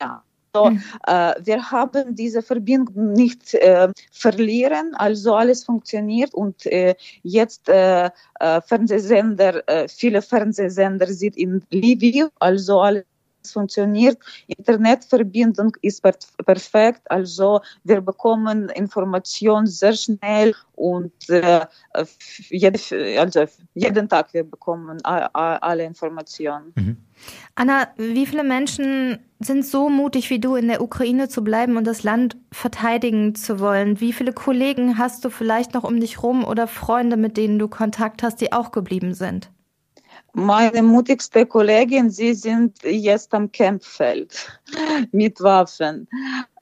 ja. 0.00 0.22
So, 0.54 0.68
äh, 1.06 1.32
wir 1.42 1.70
haben 1.70 2.14
diese 2.14 2.42
Verbindung 2.42 3.14
nicht 3.14 3.54
äh, 3.54 3.88
verlieren, 4.10 4.94
also 4.96 5.34
alles 5.34 5.64
funktioniert 5.64 6.34
und 6.34 6.66
äh, 6.66 6.94
jetzt 7.22 7.70
äh, 7.70 8.10
äh, 8.38 8.60
Fernsehsender, 8.60 9.66
äh, 9.66 9.88
viele 9.88 10.20
Fernsehsender 10.20 11.06
sind 11.06 11.38
in 11.38 11.64
Lviv, 11.70 12.28
also 12.38 12.82
alles 12.82 13.04
funktioniert. 13.50 14.18
Internetverbindung 14.46 15.76
ist 15.82 16.02
perfekt, 16.44 17.10
also 17.10 17.60
wir 17.84 18.00
bekommen 18.00 18.68
Informationen 18.68 19.66
sehr 19.66 19.94
schnell 19.94 20.54
und 20.74 21.12
äh, 21.28 21.66
jede, 22.50 22.78
also 23.18 23.44
jeden 23.74 24.08
Tag 24.08 24.32
wir 24.32 24.44
bekommen 24.44 25.00
alle 25.04 25.84
Informationen. 25.84 26.72
Mhm. 26.76 26.96
Anna, 27.54 27.88
wie 27.96 28.26
viele 28.26 28.44
Menschen 28.44 29.18
sind 29.38 29.64
so 29.66 29.88
mutig 29.88 30.30
wie 30.30 30.40
du 30.40 30.56
in 30.56 30.68
der 30.68 30.80
Ukraine 30.80 31.28
zu 31.28 31.44
bleiben 31.44 31.76
und 31.76 31.86
das 31.86 32.02
Land 32.02 32.36
verteidigen 32.50 33.34
zu 33.34 33.60
wollen? 33.60 34.00
Wie 34.00 34.12
viele 34.12 34.32
Kollegen 34.32 34.98
hast 34.98 35.24
du 35.24 35.30
vielleicht 35.30 35.74
noch 35.74 35.84
um 35.84 36.00
dich 36.00 36.22
rum 36.22 36.44
oder 36.44 36.66
Freunde, 36.66 37.16
mit 37.16 37.36
denen 37.36 37.58
du 37.58 37.68
Kontakt 37.68 38.22
hast, 38.22 38.40
die 38.40 38.52
auch 38.52 38.72
geblieben 38.72 39.14
sind? 39.14 39.50
Meine 40.34 40.82
mutigste 40.82 41.44
Kollegin, 41.44 42.08
sie 42.08 42.32
sind 42.32 42.82
jetzt 42.82 43.34
am 43.34 43.52
Campfeld 43.52 44.60
mit 45.12 45.40
Waffen. 45.42 46.08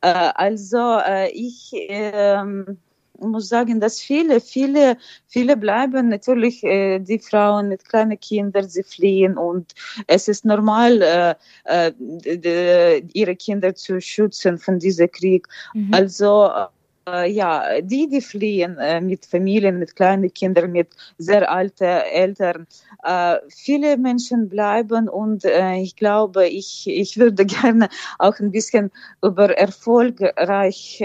Äh, 0.00 0.30
also 0.34 0.98
äh, 1.06 1.30
ich 1.30 1.70
ähm, 1.72 2.78
muss 3.20 3.48
sagen, 3.48 3.80
dass 3.80 4.00
viele, 4.00 4.40
viele, 4.40 4.96
viele 5.28 5.56
bleiben 5.56 6.08
natürlich 6.08 6.64
äh, 6.64 6.98
die 6.98 7.20
Frauen 7.20 7.68
mit 7.68 7.84
kleinen 7.84 8.18
Kindern, 8.18 8.68
sie 8.68 8.82
fliehen 8.82 9.36
und 9.36 9.72
es 10.06 10.26
ist 10.26 10.44
normal, 10.44 11.36
ihre 13.12 13.36
Kinder 13.36 13.74
zu 13.74 14.00
schützen 14.00 14.58
von 14.58 14.78
diesem 14.80 15.10
Krieg. 15.12 15.46
Mhm. 15.74 15.94
Also 15.94 16.50
ja, 17.30 17.80
die, 17.80 18.08
die 18.08 18.20
fliehen 18.20 18.78
äh, 18.78 19.00
mit 19.00 19.26
Familien, 19.26 19.78
mit 19.78 19.96
kleinen 19.96 20.32
Kindern, 20.32 20.72
mit 20.72 20.88
sehr 21.18 21.50
alten 21.50 21.84
Eltern, 21.84 22.66
äh, 23.04 23.36
viele 23.48 23.96
Menschen 23.96 24.48
bleiben 24.48 25.08
und 25.08 25.44
ich 25.44 25.96
glaube, 25.96 26.48
ich, 26.48 26.86
ich 26.86 27.16
würde 27.18 27.44
gerne 27.62 27.88
auch 28.18 28.38
ein 28.40 28.50
bisschen 28.50 28.90
über 29.22 29.56
erfolgreich 29.56 31.02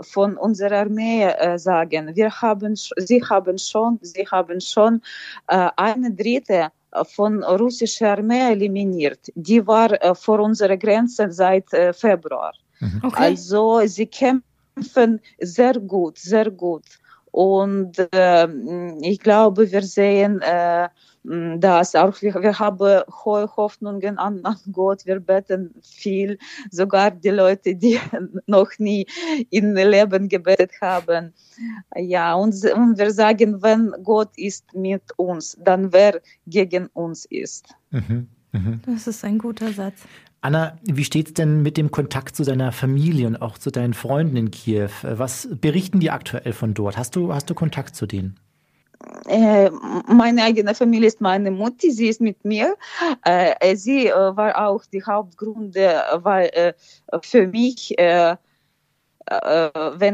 von 0.00 0.36
unserer 0.36 0.80
Armee 0.80 1.28
sagen. 1.56 2.14
Wir 2.14 2.30
haben, 2.40 2.76
sie 2.76 3.22
haben 3.22 3.58
schon, 3.58 3.98
sie 4.02 4.26
haben 4.26 4.60
schon 4.60 5.02
eine 5.48 6.12
dritte 6.12 6.68
von 7.14 7.42
russischer 7.42 8.12
Armee 8.12 8.52
eliminiert. 8.52 9.30
Die 9.34 9.66
war 9.66 10.14
vor 10.14 10.40
unserer 10.40 10.76
Grenze 10.76 11.30
seit 11.30 11.68
Februar. 11.92 12.52
Mhm. 12.80 13.00
Okay. 13.04 13.22
Also 13.22 13.80
sie 13.86 14.06
kämpfen 14.06 14.51
kämpfen 14.74 15.20
sehr 15.40 15.74
gut, 15.80 16.18
sehr 16.18 16.50
gut. 16.50 16.84
Und 17.32 17.98
äh, 18.12 18.46
ich 19.00 19.18
glaube, 19.20 19.70
wir 19.72 19.82
sehen 19.82 20.42
äh, 20.42 20.88
das 21.24 21.94
auch. 21.94 22.20
Wir, 22.20 22.34
wir 22.34 22.58
haben 22.58 23.02
hohe 23.24 23.56
Hoffnungen 23.56 24.18
an, 24.18 24.40
an 24.44 24.58
Gott. 24.70 25.06
Wir 25.06 25.18
beten 25.18 25.74
viel. 25.82 26.38
Sogar 26.70 27.10
die 27.10 27.30
Leute, 27.30 27.74
die 27.74 27.98
noch 28.46 28.70
nie 28.78 29.06
in 29.48 29.74
Leben 29.74 30.28
gebetet 30.28 30.72
haben. 30.82 31.32
Ja, 31.96 32.34
und, 32.34 32.54
und 32.74 32.98
wir 32.98 33.10
sagen, 33.12 33.62
wenn 33.62 33.94
Gott 34.02 34.36
ist 34.36 34.74
mit 34.74 35.04
uns, 35.16 35.56
dann 35.64 35.90
wer 35.90 36.20
gegen 36.46 36.88
uns 36.88 37.24
ist. 37.24 37.74
Mhm. 37.90 38.28
Mhm. 38.52 38.82
Das 38.84 39.06
ist 39.06 39.24
ein 39.24 39.38
guter 39.38 39.72
Satz. 39.72 40.02
Anna, 40.44 40.76
wie 40.82 41.04
steht 41.04 41.28
es 41.28 41.34
denn 41.34 41.62
mit 41.62 41.76
dem 41.76 41.92
Kontakt 41.92 42.34
zu 42.34 42.42
deiner 42.42 42.72
Familie 42.72 43.28
und 43.28 43.40
auch 43.40 43.58
zu 43.58 43.70
deinen 43.70 43.94
Freunden 43.94 44.36
in 44.36 44.50
Kiew? 44.50 44.90
Was 45.02 45.48
berichten 45.52 46.00
die 46.00 46.10
aktuell 46.10 46.52
von 46.52 46.74
dort? 46.74 46.98
Hast 46.98 47.14
du, 47.14 47.32
hast 47.32 47.48
du 47.48 47.54
Kontakt 47.54 47.94
zu 47.94 48.06
denen? 48.06 48.40
Äh, 49.26 49.70
meine 50.08 50.42
eigene 50.42 50.74
Familie 50.74 51.06
ist 51.06 51.20
meine 51.20 51.52
Mutti, 51.52 51.92
sie 51.92 52.08
ist 52.08 52.20
mit 52.20 52.44
mir. 52.44 52.76
Äh, 53.24 53.76
sie 53.76 54.08
äh, 54.08 54.36
war 54.36 54.66
auch 54.66 54.84
die 54.84 55.04
Hauptgründe, 55.04 56.02
für 57.22 57.46
mich, 57.46 57.94
wenn 57.98 58.38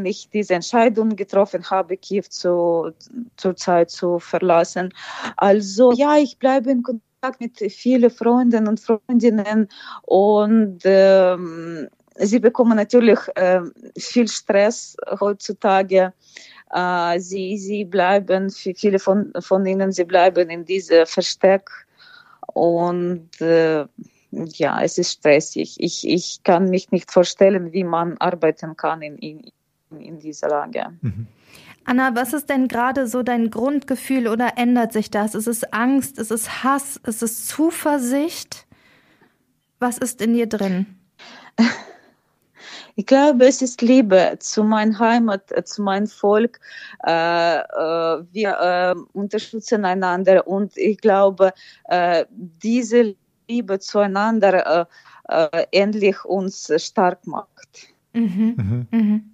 ich 0.05 0.29
diese 0.29 0.55
Entscheidung 0.55 1.17
getroffen 1.17 1.71
habe, 1.71 1.97
Kiew 1.97 2.25
zu, 2.29 2.91
zurzeit 3.37 3.91
zu 3.91 4.19
verlassen. 4.19 4.93
Also 5.39 5.93
ja, 5.93 6.19
ich 6.19 6.39
bleibe 6.39 6.71
in 6.71 6.83
Kontakt 6.83 7.08
mit 7.41 7.59
vielen 7.73 8.11
Freunden 8.11 8.69
und 8.69 8.81
Freundinnen 8.81 9.69
und 10.03 10.81
ähm, 10.85 11.89
sie 12.17 12.39
bekommen 12.39 12.77
natürlich 12.77 13.19
äh, 13.35 13.61
viel 13.97 14.29
Stress 14.29 14.97
heutzutage. 15.21 16.13
Äh, 16.73 17.19
sie, 17.19 17.57
sie 17.59 17.85
bleiben, 17.85 18.51
viele 18.51 18.99
von, 18.99 19.33
von 19.41 19.67
ihnen, 19.67 19.93
sie 19.93 20.05
bleiben 20.05 20.51
in 20.51 20.65
diesem 20.65 21.07
Versteck 21.07 21.71
und 22.55 23.41
äh, 23.41 23.87
ja, 24.31 24.83
es 24.83 24.99
ist 24.99 25.13
stressig. 25.13 25.77
Ich, 25.79 26.07
ich 26.07 26.43
kann 26.43 26.69
mich 26.71 26.91
nicht 26.91 27.11
vorstellen, 27.11 27.73
wie 27.73 27.85
man 27.85 28.17
arbeiten 28.19 28.77
kann 28.77 29.03
in, 29.03 29.17
in, 29.19 29.51
in 29.99 30.19
dieser 30.19 30.49
Lage. 30.49 30.87
Mhm. 31.01 31.27
Anna, 31.89 32.15
was 32.15 32.35
ist 32.35 32.51
denn 32.51 32.69
gerade 32.69 33.07
so 33.07 33.23
dein 33.23 33.49
Grundgefühl 33.49 34.29
oder 34.29 34.59
ändert 34.59 34.93
sich 34.93 35.11
das? 35.11 35.35
Ist 35.35 35.47
es 35.47 35.73
Angst? 35.73 36.19
Ist 36.19 36.31
es 36.31 36.63
Hass? 36.63 37.01
Ist 37.07 37.23
es 37.23 37.47
Zuversicht? 37.47 38.67
Was 39.79 39.97
ist 39.97 40.21
in 40.21 40.35
dir 40.35 40.47
drin? 40.47 40.87
Ich 42.95 43.07
glaube, 43.07 43.47
es 43.47 43.63
ist 43.63 43.81
Liebe 43.81 44.35
zu 44.41 44.65
meiner 44.65 44.99
Heimat, 44.99 45.53
zu 45.69 45.83
meinem 45.83 46.09
Volk. 46.09 46.59
Äh, 47.07 47.59
äh, 47.59 48.25
wir 48.33 48.51
äh, 48.59 48.95
unterstützen 49.13 49.85
einander 49.85 50.49
und 50.49 50.77
ich 50.77 50.99
glaube, 50.99 51.53
äh, 51.85 52.25
diese 52.33 53.15
Liebe 53.49 53.79
zueinander 53.79 54.89
äh, 55.29 55.49
äh, 55.53 55.67
endlich 55.71 56.25
uns 56.25 56.73
stark 56.79 57.25
macht. 57.25 57.95
Mhm. 58.15 58.57
Mhm. 58.57 58.87
Mhm. 58.91 59.31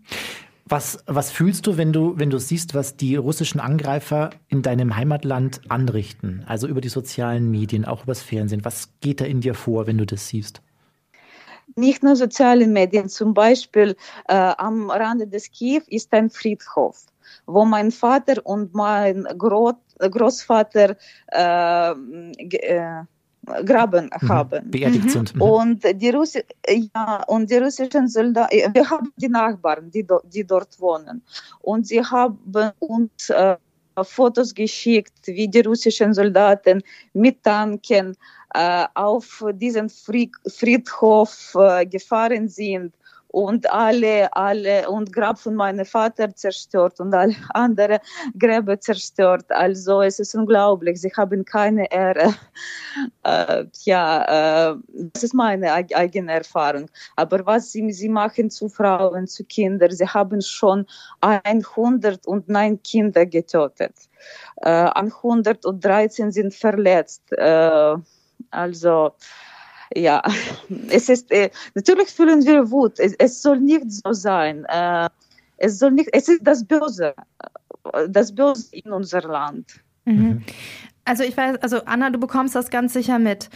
Was, 0.66 0.98
was 1.06 1.30
fühlst 1.30 1.66
du, 1.66 1.76
wenn 1.76 1.92
du, 1.92 2.18
wenn 2.18 2.30
du 2.30 2.38
siehst, 2.38 2.74
was 2.74 2.96
die 2.96 3.16
russischen 3.16 3.60
Angreifer 3.60 4.30
in 4.48 4.62
deinem 4.62 4.96
Heimatland 4.96 5.60
anrichten? 5.68 6.42
Also 6.46 6.66
über 6.66 6.80
die 6.80 6.88
sozialen 6.88 7.50
Medien, 7.50 7.84
auch 7.84 8.04
übers 8.04 8.22
Fernsehen. 8.22 8.64
Was 8.64 8.88
geht 9.00 9.20
da 9.20 9.26
in 9.26 9.42
dir 9.42 9.54
vor, 9.54 9.86
wenn 9.86 9.98
du 9.98 10.06
das 10.06 10.28
siehst? 10.28 10.62
Nicht 11.76 12.02
nur 12.02 12.16
soziale 12.16 12.66
Medien, 12.66 13.08
zum 13.08 13.34
Beispiel 13.34 13.96
äh, 14.28 14.34
am 14.34 14.90
Rande 14.90 15.26
des 15.26 15.50
Kiew 15.50 15.82
ist 15.88 16.12
ein 16.12 16.30
Friedhof, 16.30 17.06
wo 17.46 17.64
mein 17.64 17.90
Vater 17.90 18.44
und 18.44 18.74
mein 18.74 19.24
Gro 19.36 19.74
Großvater 19.98 20.96
äh, 21.32 21.90
äh, 21.90 23.04
Graben 23.64 24.10
mhm. 24.20 24.28
haben. 24.28 24.70
Beerdigt 24.70 25.10
sind. 25.10 25.34
Mhm. 25.34 25.42
Und 25.42 26.00
die, 26.00 26.10
Russi 26.10 26.42
ja, 26.94 27.22
und 27.26 27.50
die 27.50 27.56
russischen 27.56 28.08
Soldaten, 28.08 28.74
wir 28.74 28.90
haben 28.90 29.12
die 29.16 29.28
Nachbarn, 29.28 29.90
die, 29.90 30.02
do 30.02 30.20
die 30.32 30.44
dort 30.44 30.78
wohnen. 30.80 31.22
Und 31.60 31.86
sie 31.86 32.02
haben 32.02 32.38
uns 32.80 33.30
äh, 33.30 33.56
Fotos 34.02 34.54
geschickt, 34.54 35.26
wie 35.26 35.48
die 35.48 35.60
russischen 35.60 36.14
Soldaten 36.14 36.82
mit 37.12 37.42
Tanken 37.42 38.16
äh, 38.54 38.86
auf 38.94 39.44
diesen 39.54 39.88
Friedhof 39.88 41.56
äh, 41.58 41.86
gefahren 41.86 42.48
sind 42.48 42.94
und 43.34 43.68
alle, 43.72 44.32
alle, 44.36 44.88
und 44.88 45.12
Grab 45.12 45.40
von 45.40 45.56
meinem 45.56 45.84
Vater 45.84 46.32
zerstört 46.36 47.00
und 47.00 47.12
alle 47.12 47.34
andere 47.54 47.98
Gräber 48.38 48.78
zerstört. 48.78 49.46
Also 49.48 50.02
es 50.02 50.20
ist 50.20 50.36
unglaublich, 50.36 51.00
sie 51.00 51.12
haben 51.16 51.44
keine 51.44 51.90
Ehre. 51.90 52.34
Äh, 53.24 53.64
ja, 53.84 54.70
äh, 54.70 54.76
das 55.12 55.24
ist 55.24 55.34
meine 55.34 55.72
eigene 55.72 56.30
Erfahrung. 56.30 56.88
Aber 57.16 57.44
was 57.44 57.72
sie, 57.72 57.90
sie 57.90 58.08
machen 58.08 58.50
zu 58.50 58.68
Frauen, 58.68 59.26
zu 59.26 59.44
Kindern, 59.44 59.90
sie 59.90 60.06
haben 60.06 60.40
schon 60.40 60.86
109 61.22 62.82
Kinder 62.84 63.26
getötet. 63.26 63.94
Äh, 64.56 64.90
113 64.94 66.30
sind 66.30 66.54
verletzt. 66.54 67.32
Äh, 67.32 67.96
also 68.50 69.14
ja, 69.94 70.22
es 70.90 71.08
ist, 71.08 71.30
äh, 71.30 71.50
natürlich 71.74 72.08
fühlen 72.08 72.44
wir 72.44 72.70
Wut. 72.70 72.98
Es, 72.98 73.14
es 73.14 73.42
soll 73.42 73.60
nicht 73.60 73.90
so 73.90 74.12
sein. 74.12 74.64
Äh, 74.68 75.08
es 75.56 75.78
soll 75.78 75.92
nicht, 75.92 76.10
es 76.12 76.28
ist 76.28 76.40
das 76.42 76.64
Böse, 76.64 77.14
äh, 77.92 78.08
das 78.08 78.34
Böse 78.34 78.68
in 78.72 78.92
unser 78.92 79.22
Land. 79.22 79.80
Mhm. 80.04 80.42
Also 81.04 81.22
ich 81.22 81.36
weiß, 81.36 81.58
also 81.58 81.82
Anna, 81.84 82.10
du 82.10 82.18
bekommst 82.18 82.54
das 82.54 82.70
ganz 82.70 82.94
sicher 82.94 83.18
mit 83.18 83.50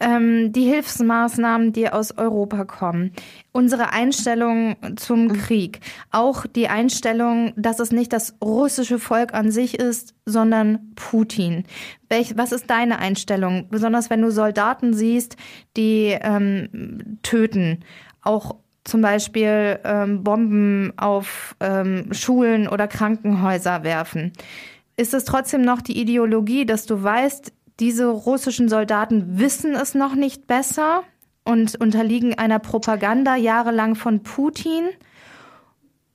ähm, 0.00 0.52
die 0.52 0.64
Hilfsmaßnahmen, 0.64 1.72
die 1.72 1.90
aus 1.90 2.16
Europa 2.16 2.64
kommen, 2.64 3.12
unsere 3.52 3.92
Einstellung 3.92 4.76
zum 4.96 5.24
mhm. 5.24 5.32
Krieg, 5.34 5.80
auch 6.10 6.46
die 6.46 6.68
Einstellung, 6.68 7.52
dass 7.56 7.78
es 7.78 7.92
nicht 7.92 8.12
das 8.12 8.34
russische 8.42 8.98
Volk 8.98 9.34
an 9.34 9.50
sich 9.50 9.78
ist, 9.78 10.14
sondern 10.24 10.92
Putin. 10.96 11.64
Welch, 12.08 12.36
was 12.36 12.52
ist 12.52 12.68
deine 12.70 12.98
Einstellung, 12.98 13.68
besonders 13.70 14.10
wenn 14.10 14.22
du 14.22 14.30
Soldaten 14.30 14.94
siehst, 14.94 15.36
die 15.76 16.16
ähm, 16.20 17.18
töten, 17.22 17.80
auch 18.22 18.56
zum 18.84 19.02
Beispiel 19.02 19.78
ähm, 19.84 20.24
Bomben 20.24 20.92
auf 20.96 21.54
ähm, 21.60 22.12
Schulen 22.12 22.66
oder 22.66 22.88
Krankenhäuser 22.88 23.84
werfen? 23.84 24.32
Ist 24.96 25.14
es 25.14 25.24
trotzdem 25.24 25.62
noch 25.62 25.80
die 25.80 25.98
Ideologie, 25.98 26.66
dass 26.66 26.84
du 26.86 27.02
weißt, 27.02 27.52
diese 27.80 28.06
russischen 28.06 28.68
Soldaten 28.68 29.38
wissen 29.38 29.74
es 29.74 29.94
noch 29.94 30.14
nicht 30.14 30.46
besser 30.46 31.02
und 31.44 31.80
unterliegen 31.80 32.38
einer 32.38 32.58
Propaganda 32.58 33.36
jahrelang 33.36 33.94
von 33.94 34.22
Putin. 34.22 34.90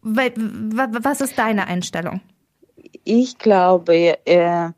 Was 0.01 1.22
ist 1.22 1.38
deine 1.38 1.67
Einstellung? 1.67 2.22
Ich 3.03 3.38
glaube, 3.38 4.17
äh, 4.25 4.69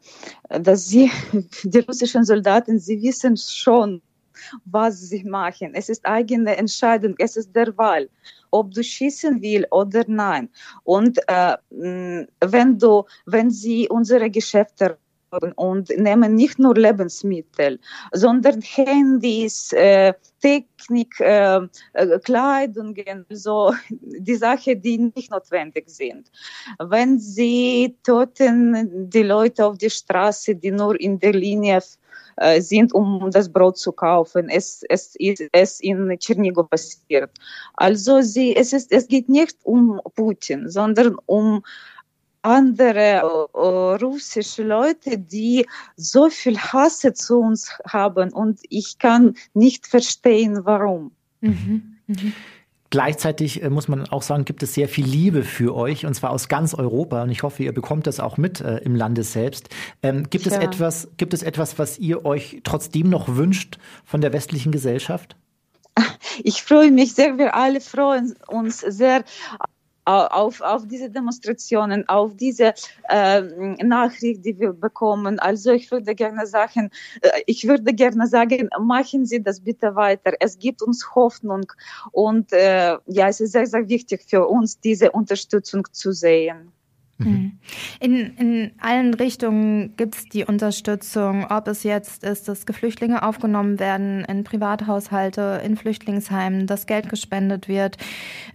dass 0.49 0.87
sie, 0.87 1.11
die 1.63 1.79
russischen 1.79 2.23
Soldaten, 2.23 2.79
sie 2.79 3.01
wissen 3.01 3.35
schon, 3.37 4.01
was 4.65 4.99
sie 5.01 5.23
machen. 5.23 5.71
Es 5.73 5.89
ist 5.89 6.05
eigene 6.05 6.55
Entscheidung, 6.55 7.15
es 7.19 7.35
ist 7.35 7.53
der 7.55 7.77
Wahl, 7.77 8.09
ob 8.51 8.73
du 8.73 8.83
schießen 8.83 9.41
will 9.41 9.65
oder 9.71 10.03
nein. 10.07 10.49
Und 10.83 11.19
äh, 11.27 11.57
wenn 11.69 12.77
du, 12.79 13.03
wenn 13.25 13.49
sie 13.49 13.89
unsere 13.89 14.29
Geschäfte 14.29 14.97
und 15.55 15.89
nehmen 15.97 16.35
nicht 16.35 16.59
nur 16.59 16.75
Lebensmittel, 16.75 17.79
sondern 18.11 18.61
Handys, 18.61 19.71
äh, 19.73 20.13
Technik, 20.41 21.19
äh, 21.19 21.59
äh, 21.93 22.19
Kleidungen, 22.23 23.25
so 23.29 23.73
die 23.89 24.35
Sachen, 24.35 24.81
die 24.81 24.97
nicht 25.15 25.31
notwendig 25.31 25.89
sind. 25.89 26.31
Wenn 26.79 27.19
sie 27.19 27.95
töten 28.03 29.09
die 29.09 29.23
Leute 29.23 29.65
auf 29.65 29.77
der 29.77 29.89
Straße, 29.89 30.55
die 30.55 30.71
nur 30.71 30.99
in 30.99 31.19
der 31.19 31.33
Linie 31.33 31.81
äh, 32.37 32.61
sind, 32.61 32.93
um 32.93 33.31
das 33.31 33.51
Brot 33.51 33.77
zu 33.77 33.91
kaufen. 33.91 34.47
Es, 34.49 34.83
es 34.89 35.15
ist 35.15 35.43
es 35.51 35.79
in 35.79 36.15
Tschernigow 36.19 36.69
passiert. 36.69 37.31
Also 37.73 38.21
sie, 38.21 38.55
es, 38.55 38.73
ist, 38.73 38.91
es 38.91 39.07
geht 39.07 39.27
nicht 39.27 39.57
um 39.63 39.99
Putin, 40.15 40.69
sondern 40.69 41.17
um 41.25 41.63
andere 42.47 43.49
uh, 43.53 43.95
russische 43.95 44.63
Leute, 44.63 45.17
die 45.17 45.65
so 45.95 46.29
viel 46.29 46.57
Hasse 46.57 47.13
zu 47.13 47.39
uns 47.39 47.71
haben 47.85 48.31
und 48.31 48.59
ich 48.69 48.97
kann 48.97 49.35
nicht 49.53 49.85
verstehen, 49.87 50.61
warum. 50.63 51.11
Mhm. 51.41 51.97
Mhm. 52.07 52.33
Gleichzeitig 52.89 53.61
äh, 53.61 53.69
muss 53.69 53.89
man 53.89 54.07
auch 54.07 54.21
sagen, 54.21 54.45
gibt 54.45 54.63
es 54.63 54.73
sehr 54.73 54.87
viel 54.87 55.05
Liebe 55.05 55.43
für 55.43 55.75
euch 55.75 56.05
und 56.05 56.13
zwar 56.13 56.29
aus 56.29 56.47
ganz 56.47 56.73
Europa 56.73 57.21
und 57.23 57.31
ich 57.31 57.43
hoffe, 57.43 57.63
ihr 57.63 57.73
bekommt 57.73 58.07
das 58.07 58.21
auch 58.21 58.37
mit 58.37 58.61
äh, 58.61 58.77
im 58.77 58.95
Lande 58.95 59.23
selbst. 59.23 59.69
Ähm, 60.01 60.29
gibt, 60.29 60.45
ja. 60.45 60.53
es 60.53 60.57
etwas, 60.57 61.09
gibt 61.17 61.33
es 61.33 61.43
etwas, 61.43 61.77
was 61.77 61.99
ihr 61.99 62.25
euch 62.25 62.61
trotzdem 62.63 63.09
noch 63.09 63.35
wünscht 63.35 63.77
von 64.05 64.21
der 64.21 64.31
westlichen 64.31 64.71
Gesellschaft? 64.71 65.35
Ich 66.43 66.63
freue 66.63 66.91
mich 66.91 67.13
sehr, 67.13 67.37
wir 67.37 67.55
alle 67.55 67.81
freuen 67.81 68.35
uns 68.47 68.79
sehr 68.79 69.23
auf, 70.07 70.61
auf 70.61 70.87
diese 70.87 71.09
Demonstrationen, 71.09 72.07
auf 72.07 72.35
diese 72.35 72.73
äh, 73.09 73.41
Nachricht, 73.83 74.45
die 74.45 74.57
wir 74.59 74.73
bekommen. 74.73 75.39
Also 75.39 75.71
ich 75.71 75.91
würde 75.91 76.15
gerne 76.15 76.47
sagen, 76.47 76.91
äh, 77.21 77.41
ich 77.45 77.67
würde 77.67 77.93
gerne 77.93 78.27
sagen, 78.27 78.69
machen 78.79 79.25
Sie 79.25 79.43
das 79.43 79.59
bitte 79.59 79.95
weiter. 79.95 80.33
Es 80.39 80.59
gibt 80.59 80.81
uns 80.81 81.15
Hoffnung 81.15 81.71
und 82.11 82.53
äh, 82.53 82.97
ja, 83.05 83.27
es 83.27 83.41
ist 83.41 83.51
sehr, 83.51 83.67
sehr 83.67 83.87
wichtig 83.89 84.23
für 84.23 84.47
uns, 84.47 84.79
diese 84.79 85.11
Unterstützung 85.11 85.87
zu 85.91 86.11
sehen. 86.11 86.71
Mhm. 87.17 87.27
mhm. 87.27 87.51
In, 87.99 88.37
in 88.37 88.71
allen 88.79 89.13
Richtungen 89.13 89.95
gibt 89.97 90.15
es 90.15 90.25
die 90.25 90.45
Unterstützung, 90.45 91.45
ob 91.49 91.67
es 91.67 91.83
jetzt 91.83 92.23
ist, 92.23 92.47
dass 92.47 92.65
Geflüchtlinge 92.65 93.23
aufgenommen 93.23 93.79
werden 93.79 94.23
in 94.25 94.43
Privathaushalte, 94.43 95.61
in 95.63 95.77
Flüchtlingsheimen, 95.77 96.67
dass 96.67 96.85
Geld 96.85 97.09
gespendet 97.09 97.67
wird, 97.67 97.97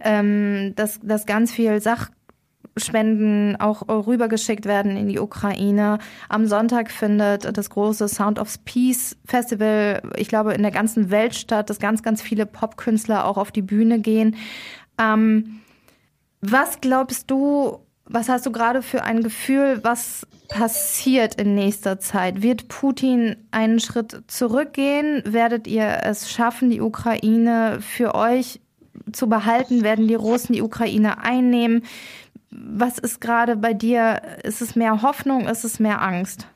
ähm, 0.01 0.73
dass, 0.75 0.99
dass 1.01 1.25
ganz 1.25 1.51
viel 1.51 1.81
Sachspenden 1.81 3.59
auch 3.59 3.87
rübergeschickt 3.87 4.65
werden 4.65 4.95
in 4.95 5.09
die 5.09 5.19
Ukraine. 5.19 5.99
Am 6.29 6.45
Sonntag 6.47 6.89
findet 6.89 7.57
das 7.57 7.69
große 7.69 8.07
Sound 8.07 8.39
of 8.39 8.63
Peace 8.63 9.17
Festival, 9.25 10.01
ich 10.15 10.29
glaube, 10.29 10.53
in 10.53 10.61
der 10.61 10.71
ganzen 10.71 11.11
Welt 11.11 11.35
statt, 11.35 11.69
dass 11.69 11.79
ganz, 11.79 12.01
ganz 12.01 12.21
viele 12.21 12.45
Popkünstler 12.45 13.25
auch 13.25 13.37
auf 13.37 13.51
die 13.51 13.61
Bühne 13.61 13.99
gehen. 13.99 14.37
Ähm, 14.97 15.59
was 16.45 16.81
glaubst 16.81 17.31
du, 17.31 17.79
was 18.05 18.29
hast 18.29 18.45
du 18.45 18.51
gerade 18.51 18.81
für 18.81 19.03
ein 19.03 19.23
Gefühl, 19.23 19.79
was 19.83 20.27
passiert 20.49 21.35
in 21.35 21.55
nächster 21.55 21.99
Zeit? 21.99 22.41
Wird 22.41 22.67
Putin 22.67 23.35
einen 23.51 23.79
Schritt 23.79 24.23
zurückgehen? 24.27 25.23
Werdet 25.25 25.67
ihr 25.67 26.01
es 26.03 26.31
schaffen, 26.31 26.69
die 26.69 26.81
Ukraine 26.81 27.79
für 27.81 28.13
euch 28.13 28.59
zu 29.11 29.27
behalten? 29.27 29.83
Werden 29.83 30.07
die 30.07 30.15
Russen 30.15 30.53
die 30.53 30.61
Ukraine 30.61 31.19
einnehmen? 31.19 31.83
Was 32.51 32.99
ist 32.99 33.21
gerade 33.21 33.55
bei 33.55 33.73
dir? 33.73 34.21
Ist 34.43 34.61
es 34.61 34.75
mehr 34.75 35.01
Hoffnung? 35.01 35.47
Ist 35.47 35.63
es 35.63 35.79
mehr 35.79 36.01
Angst? 36.01 36.47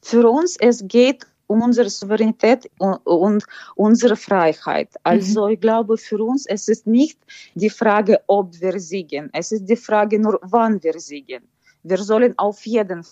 Für 0.00 0.28
uns 0.30 0.56
es 0.56 0.86
geht 0.86 1.26
unsere 1.50 1.90
Souveränität 1.90 2.70
und, 2.78 3.44
unsere 3.74 4.16
Freiheit. 4.16 4.88
Also 5.02 5.46
mhm. 5.46 5.54
ich 5.54 5.60
glaube, 5.60 5.98
für 5.98 6.22
uns 6.22 6.46
es 6.46 6.68
ist 6.68 6.86
nicht 6.86 7.18
die 7.54 7.70
Frage, 7.70 8.20
ob 8.28 8.60
wir 8.60 8.78
siegen. 8.78 9.30
Es 9.32 9.50
ist 9.52 9.66
die 9.66 9.76
Frage 9.76 10.18
nur, 10.18 10.38
wann 10.42 10.82
wir 10.82 10.98
siegen. 11.00 11.42
Wir 11.82 11.98
sollen 11.98 12.38
auf 12.38 12.64
jeden 12.66 13.02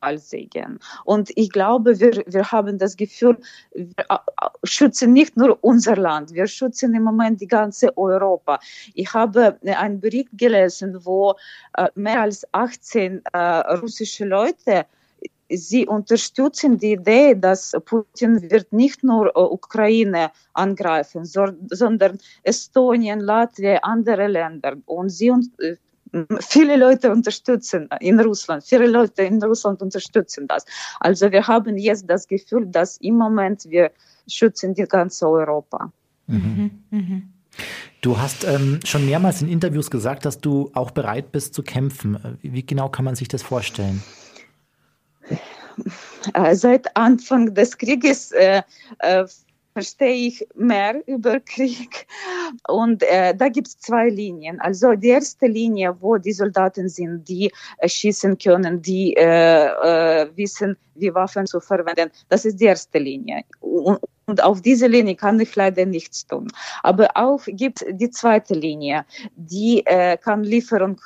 Fall 0.00 0.18
siegen. 0.18 0.78
Und 1.04 1.30
ich 1.34 1.50
glaube, 1.50 1.98
wir, 1.98 2.22
wir 2.26 2.52
haben 2.52 2.78
das 2.78 2.96
Gefühl, 2.96 3.36
wir 3.74 3.94
schützen 4.62 5.12
nicht 5.12 5.36
nur 5.36 5.58
unser 5.62 5.96
Land, 5.96 6.32
wir 6.32 6.46
schützen 6.46 6.94
im 6.94 7.02
Moment 7.02 7.40
die 7.40 7.48
ganze 7.48 7.96
Europa. 7.96 8.60
Ich 8.94 9.12
habe 9.12 9.58
einen 9.64 10.00
Bericht 10.00 10.28
gelesen, 10.32 11.04
wo 11.04 11.34
äh, 11.76 11.88
mehr 11.94 12.22
als 12.22 12.46
18 12.52 13.22
äh, 13.32 13.38
russische 13.80 14.24
Leute 14.24 14.86
sie 15.50 15.86
unterstützen 15.86 16.78
die 16.78 16.92
Idee, 16.92 17.34
dass 17.34 17.74
Putin 17.84 18.50
wird 18.50 18.72
nicht 18.72 19.02
nur 19.02 19.28
äh, 19.28 19.40
Ukraine 19.40 20.30
angreifen, 20.52 21.24
sondern 21.24 22.18
Estonien, 22.42 23.20
Latvia, 23.20 23.78
andere 23.82 24.26
Länder. 24.26 24.76
Und 24.86 25.10
sie 25.10 25.30
und 25.30 25.48
äh, 25.60 25.76
viele 26.40 26.76
Leute 26.76 27.10
unterstützen 27.10 27.88
in 28.00 28.18
Russland, 28.20 28.64
viele 28.64 28.86
Leute 28.86 29.22
in 29.22 29.42
Russland 29.42 29.82
unterstützen 29.82 30.46
das. 30.46 30.64
Also 31.00 31.30
wir 31.30 31.46
haben 31.46 31.76
jetzt 31.76 32.08
das 32.08 32.26
Gefühl, 32.26 32.66
dass 32.66 32.96
im 32.98 33.16
Moment 33.16 33.64
wir 33.68 33.90
schützen 34.26 34.74
die 34.74 34.84
ganze 34.84 35.28
Europa. 35.28 35.92
Mhm. 36.26 36.70
Mhm. 36.90 37.22
Du 38.00 38.18
hast 38.18 38.44
ähm, 38.44 38.78
schon 38.84 39.06
mehrmals 39.06 39.42
in 39.42 39.48
Interviews 39.48 39.90
gesagt, 39.90 40.24
dass 40.24 40.40
du 40.40 40.70
auch 40.74 40.92
bereit 40.92 41.32
bist 41.32 41.54
zu 41.54 41.62
kämpfen. 41.62 42.38
Wie 42.42 42.64
genau 42.64 42.88
kann 42.88 43.04
man 43.04 43.16
sich 43.16 43.26
das 43.26 43.42
vorstellen? 43.42 44.02
Äh, 46.34 46.54
seit 46.54 46.96
Anfang 46.96 47.54
des 47.54 47.76
Krieges 47.76 48.32
äh, 48.32 48.62
äh, 48.98 49.24
verstehe 49.72 50.28
ich 50.28 50.46
mehr 50.56 51.00
über 51.06 51.38
Krieg. 51.52 52.06
Und 52.66 53.02
äh, 53.04 53.34
da 53.34 53.48
gibt 53.48 53.68
es 53.68 53.78
zwei 53.78 54.08
Linien. 54.08 54.60
Also 54.60 54.94
die 54.94 55.08
erste 55.08 55.46
Linie, 55.46 55.96
wo 56.00 56.16
die 56.16 56.32
Soldaten 56.32 56.88
sind, 56.88 57.28
die 57.28 57.52
äh, 57.78 57.88
schießen 57.88 58.36
können, 58.38 58.82
die 58.82 59.14
äh, 59.14 60.26
wissen, 60.34 60.76
wie 60.96 61.14
Waffen 61.14 61.46
zu 61.46 61.60
verwenden, 61.60 62.10
das 62.28 62.44
ist 62.44 62.56
die 62.60 62.64
erste 62.64 62.98
Linie. 62.98 63.44
Und, 63.60 64.00
und 64.26 64.42
auf 64.42 64.60
dieser 64.60 64.88
Linie 64.88 65.14
kann 65.14 65.38
ich 65.38 65.54
leider 65.54 65.86
nichts 65.86 66.26
tun. 66.26 66.48
Aber 66.82 67.08
auch 67.14 67.42
gibt 67.46 67.84
die 67.88 68.10
zweite 68.10 68.54
Linie, 68.54 69.06
die 69.36 69.84
kann 70.20 70.42
Lieferung 70.42 71.00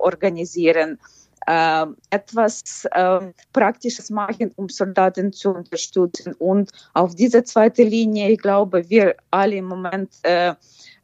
organisieren 0.00 0.98
äh, 1.46 1.86
etwas 2.10 2.84
äh, 2.92 3.20
Praktisches 3.52 4.10
machen, 4.10 4.52
um 4.56 4.68
Soldaten 4.68 5.32
zu 5.32 5.50
unterstützen. 5.50 6.34
Und 6.34 6.70
auf 6.94 7.14
diese 7.14 7.44
zweite 7.44 7.82
Linie, 7.82 8.30
ich 8.30 8.40
glaube, 8.40 8.88
wir 8.88 9.16
alle 9.30 9.56
im 9.56 9.66
Moment 9.66 10.10
äh, 10.22 10.54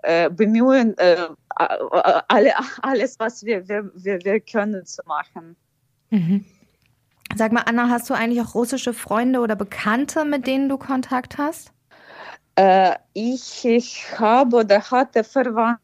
äh 0.03 0.31
bemühen, 0.31 0.97
äh, 0.99 1.29
alle, 2.29 2.53
alles, 2.83 3.19
was 3.19 3.45
wir, 3.45 3.69
wir, 3.69 3.91
wir, 3.95 4.41
können, 4.41 4.87
zu 4.87 5.03
machen. 5.07 5.57
Mhm. 6.11 6.45
Sag 7.37 7.53
mal, 7.53 7.63
Anna, 7.67 7.89
hast 7.89 8.11
du 8.11 8.15
eigentlich 8.15 8.41
auch 8.41 8.55
russische 8.55 8.93
Freunde 8.93 9.41
oder 9.41 9.57
Bekannte, 9.57 10.25
mit 10.25 10.47
denen 10.47 10.69
du 10.69 10.79
Kontakt 10.79 11.39
hast? 11.39 11.73
Äh, 12.57 12.97
ich, 13.13 13.65
ich 13.65 14.19
habe 14.19 14.57
oder 14.57 14.91
hatte 14.91 15.23
Verwandte 15.23 15.81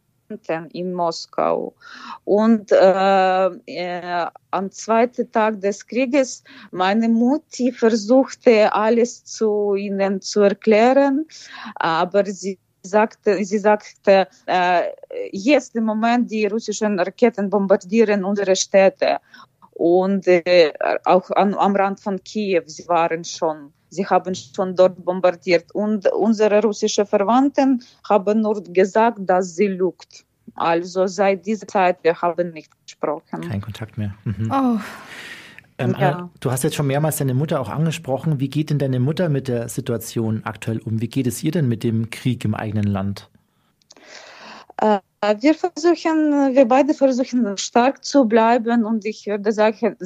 in 0.73 0.93
Moskau. 0.93 1.75
Und 2.25 2.73
äh, 2.73 3.47
äh, 3.67 4.27
am 4.51 4.71
zweiten 4.71 5.31
Tag 5.31 5.61
des 5.61 5.87
Krieges, 5.87 6.43
meine 6.71 7.09
Mutti 7.09 7.73
versuchte 7.73 8.73
alles 8.73 9.25
zu 9.25 9.75
ihnen 9.75 10.21
zu 10.21 10.41
erklären, 10.41 11.27
aber 11.77 12.25
sie 12.27 12.59
sagte, 12.83 13.45
sie 13.45 13.59
sagte, 13.59 14.29
äh, 14.47 14.83
jetzt 15.33 15.75
im 15.75 15.85
Moment 15.85 16.31
die 16.31 16.47
russischen 16.47 16.99
Raketen 16.99 17.51
bombardieren 17.51 18.25
unsere 18.25 18.57
Städte 18.57 19.19
und 19.73 20.27
äh, 20.27 20.73
auch 21.05 21.31
an, 21.31 21.55
am 21.55 21.77
Rand 21.77 22.01
von 22.01 22.23
Kiew, 22.23 22.63
sie 22.67 22.89
waren 22.89 23.25
schon 23.25 23.73
Sie 23.89 24.07
haben 24.07 24.35
schon 24.35 24.75
dort 24.75 25.05
bombardiert. 25.05 25.73
Und 25.73 26.11
unsere 26.13 26.63
russischen 26.63 27.07
Verwandten 27.07 27.83
haben 28.09 28.41
nur 28.41 28.63
gesagt, 28.63 29.19
dass 29.21 29.57
sie 29.57 29.69
lügt. 29.69 30.25
Also 30.55 31.07
seit 31.07 31.45
dieser 31.45 31.67
Zeit, 31.67 31.99
wir 32.03 32.21
haben 32.21 32.51
nicht 32.51 32.71
gesprochen. 32.85 33.41
Kein 33.43 33.61
Kontakt 33.61 33.99
mehr. 33.99 34.15
Mhm. 34.25 34.51
Oh. 34.51 34.81
Ähm, 35.79 35.95
ja. 35.99 36.31
Du 36.41 36.51
hast 36.51 36.65
jetzt 36.65 36.77
schon 36.77 36.87
mehrmals 36.87 37.19
deine 37.19 37.35
Mutter 37.35 37.61
auch 37.61 37.69
angesprochen. 37.69 38.41
Wie 38.41 38.49
geht 38.49 38.71
denn 38.71 38.79
deine 38.79 39.01
Mutter 39.01 39.29
mit 39.29 39.49
der 39.49 39.69
Situation 39.69 40.43
aktuell 40.45 40.79
um? 40.79 41.01
Wie 41.03 41.09
geht 41.09 41.27
es 41.27 41.43
ihr 41.43 41.53
denn 41.53 41.69
mit 41.69 41.85
dem 41.85 42.11
Krieg 42.11 42.45
im 42.45 42.55
eigenen 42.55 42.87
Land? 42.87 43.29
Äh, 44.79 45.01
wir 45.41 45.55
versuchen, 45.55 46.55
wir 46.55 46.67
beide 46.67 46.95
versuchen 46.95 47.57
stark 47.57 48.05
zu 48.05 48.27
bleiben 48.27 48.85
und 48.85 49.05
ich 49.07 49.27
würde 49.27 49.51
sagen, 49.53 49.97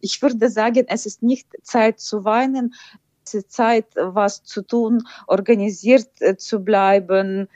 ich 0.00 0.22
würde 0.22 0.48
sagen, 0.48 0.84
es 0.88 1.06
ist 1.06 1.22
nicht 1.22 1.48
Zeit 1.62 2.00
zu 2.00 2.24
weinen, 2.24 2.74
ist 3.22 3.52
Zeit, 3.52 3.86
was 3.96 4.42
zu 4.44 4.62
tun, 4.62 5.02
organisiert 5.26 6.08
zu 6.36 6.60
bleiben, 6.60 7.48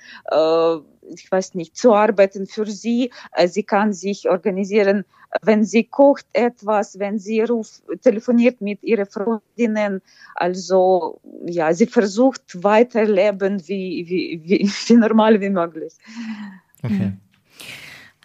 ich 1.09 1.31
weiß 1.31 1.55
nicht, 1.55 1.76
zu 1.76 1.94
arbeiten 1.94 2.46
für 2.46 2.66
sie. 2.66 3.11
Sie 3.46 3.62
kann 3.62 3.92
sich 3.92 4.29
organisieren, 4.29 5.05
wenn 5.42 5.64
sie 5.64 5.85
kocht 5.85 6.26
etwas, 6.33 6.98
wenn 6.98 7.18
sie 7.18 7.40
ruft, 7.42 7.83
telefoniert 8.02 8.61
mit 8.61 8.83
ihren 8.83 9.07
Freundinnen. 9.07 10.02
Also 10.35 11.20
ja, 11.44 11.72
sie 11.74 11.87
versucht 11.87 12.62
weiterleben 12.62 13.66
wie, 13.68 14.07
wie, 14.09 14.40
wie, 14.44 14.70
wie 14.87 14.94
normal 14.94 15.40
wie 15.40 15.50
möglich. 15.50 15.94
Okay. 16.83 17.12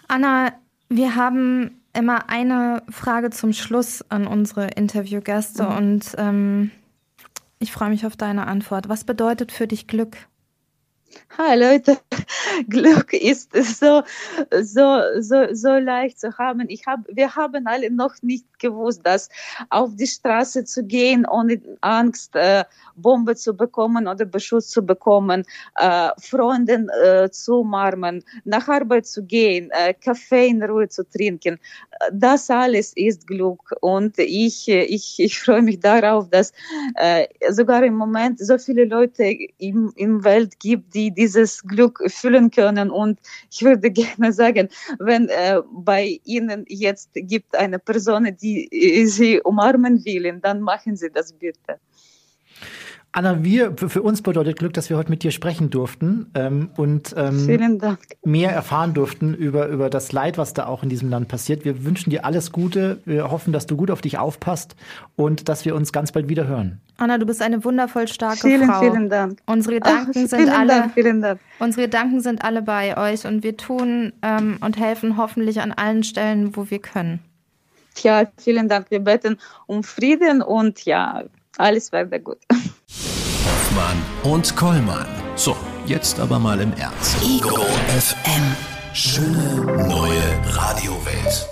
Anna, 0.07 0.53
wir 0.89 1.15
haben 1.15 1.81
immer 1.93 2.29
eine 2.29 2.83
Frage 2.89 3.29
zum 3.31 3.53
Schluss 3.53 4.03
an 4.09 4.27
unsere 4.27 4.67
Interviewgäste 4.67 5.63
mhm. 5.63 5.77
und 5.77 6.15
ähm, 6.17 6.71
ich 7.61 7.71
freue 7.71 7.89
mich 7.89 8.05
auf 8.05 8.17
deine 8.17 8.47
Antwort. 8.47 8.89
Was 8.89 9.03
bedeutet 9.03 9.51
für 9.51 9.67
dich 9.67 9.87
Glück? 9.87 10.27
Hi 11.37 11.57
Leute, 11.57 11.97
Glück 12.69 13.13
ist 13.13 13.53
so, 13.53 14.03
so, 14.61 15.01
so, 15.19 15.47
so 15.53 15.69
leicht 15.77 16.19
zu 16.19 16.37
haben. 16.37 16.65
Ich 16.69 16.85
hab, 16.85 16.99
wir 17.07 17.35
haben 17.35 17.67
alle 17.67 17.89
noch 17.89 18.13
nicht 18.21 18.45
gewusst, 18.59 19.01
dass 19.03 19.29
auf 19.69 19.95
die 19.95 20.07
Straße 20.07 20.65
zu 20.65 20.83
gehen, 20.83 21.25
ohne 21.25 21.61
Angst, 21.81 22.35
äh, 22.35 22.63
Bombe 22.95 23.35
zu 23.35 23.55
bekommen 23.55 24.07
oder 24.07 24.25
Beschuss 24.25 24.69
zu 24.69 24.85
bekommen, 24.85 25.43
äh, 25.77 26.09
Freunden 26.19 26.89
äh, 27.03 27.29
zu 27.31 27.61
umarmen, 27.61 28.23
nach 28.43 28.67
Arbeit 28.67 29.07
zu 29.07 29.23
gehen, 29.23 29.69
äh, 29.71 29.93
Kaffee 29.93 30.47
in 30.47 30.61
Ruhe 30.63 30.89
zu 30.89 31.03
trinken. 31.09 31.59
Das 32.11 32.49
alles 32.49 32.93
ist 32.95 33.25
Glück. 33.27 33.73
Und 33.81 34.17
ich, 34.19 34.67
ich, 34.67 35.19
ich 35.19 35.39
freue 35.39 35.61
mich 35.61 35.79
darauf, 35.79 36.29
dass 36.29 36.51
äh, 36.95 37.25
sogar 37.49 37.83
im 37.83 37.95
Moment 37.95 38.39
so 38.39 38.57
viele 38.57 38.85
Leute 38.85 39.23
im, 39.57 39.91
im 39.95 40.23
Welt 40.23 40.59
gibt, 40.59 40.93
die 40.93 41.00
die 41.01 41.11
dieses 41.11 41.63
Glück 41.63 41.99
fühlen 42.07 42.51
können. 42.51 42.89
Und 42.91 43.19
ich 43.51 43.61
würde 43.63 43.91
gerne 44.01 44.31
sagen, 44.33 44.69
wenn 44.99 45.29
äh, 45.29 45.61
bei 45.71 46.19
Ihnen 46.25 46.65
jetzt 46.67 47.09
gibt 47.13 47.55
eine 47.55 47.79
Person, 47.79 48.35
die 48.41 48.67
äh, 48.71 49.05
Sie 49.05 49.41
umarmen 49.41 50.03
will, 50.05 50.39
dann 50.41 50.61
machen 50.61 50.95
Sie 50.95 51.09
das 51.09 51.33
bitte. 51.33 51.79
Anna, 53.13 53.43
wir, 53.43 53.75
für 53.75 54.01
uns 54.01 54.21
bedeutet 54.21 54.57
Glück, 54.57 54.73
dass 54.73 54.89
wir 54.89 54.95
heute 54.95 55.09
mit 55.09 55.21
dir 55.21 55.31
sprechen 55.31 55.69
durften 55.69 56.31
ähm, 56.33 56.69
und 56.77 57.13
ähm, 57.17 57.69
mehr 58.23 58.51
erfahren 58.51 58.93
durften 58.93 59.33
über, 59.33 59.67
über 59.67 59.89
das 59.89 60.13
Leid, 60.13 60.37
was 60.37 60.53
da 60.53 60.65
auch 60.65 60.81
in 60.81 60.87
diesem 60.87 61.09
Land 61.09 61.27
passiert. 61.27 61.65
Wir 61.65 61.83
wünschen 61.83 62.09
dir 62.09 62.23
alles 62.23 62.53
Gute. 62.53 63.01
Wir 63.03 63.29
hoffen, 63.29 63.51
dass 63.51 63.65
du 63.65 63.75
gut 63.75 63.91
auf 63.91 63.99
dich 63.99 64.17
aufpasst 64.17 64.77
und 65.17 65.49
dass 65.49 65.65
wir 65.65 65.75
uns 65.75 65.91
ganz 65.91 66.13
bald 66.13 66.29
wieder 66.29 66.47
hören. 66.47 66.79
Anna, 66.95 67.17
du 67.17 67.25
bist 67.25 67.41
eine 67.41 67.65
wundervoll 67.65 68.07
starke 68.07 68.47
vielen, 68.47 68.69
Frau. 68.69 68.79
Vielen 68.79 69.09
Dank. 69.09 69.39
Unsere 69.45 69.75
Gedanken 69.75 70.21
Ach, 70.23 70.29
sind 70.29 70.49
alle. 70.49 70.67
Dank, 70.67 70.93
vielen 70.93 71.21
Dank. 71.21 71.41
Unsere 71.59 71.87
Gedanken 71.87 72.21
sind 72.21 72.45
alle 72.45 72.61
bei 72.61 72.97
euch 72.97 73.25
und 73.25 73.43
wir 73.43 73.57
tun 73.57 74.13
ähm, 74.21 74.57
und 74.61 74.79
helfen 74.79 75.17
hoffentlich 75.17 75.59
an 75.59 75.73
allen 75.73 76.03
Stellen, 76.03 76.55
wo 76.55 76.69
wir 76.69 76.79
können. 76.79 77.19
Tja, 77.95 78.31
vielen 78.37 78.69
Dank. 78.69 78.89
Wir 78.89 79.01
beten 79.01 79.37
um 79.67 79.83
Frieden 79.83 80.41
und 80.41 80.85
ja, 80.85 81.23
alles 81.61 81.91
wird 81.91 82.23
gut. 82.23 82.39
Hoffmann 82.49 83.97
und 84.23 84.55
Kollmann. 84.55 85.07
So, 85.35 85.55
jetzt 85.85 86.19
aber 86.19 86.39
mal 86.39 86.59
im 86.59 86.73
Ernst. 86.73 87.21
Ego 87.23 87.61
FM. 87.87 88.55
Schöne 88.93 89.87
neue 89.87 90.55
Radiowelt. 90.55 91.47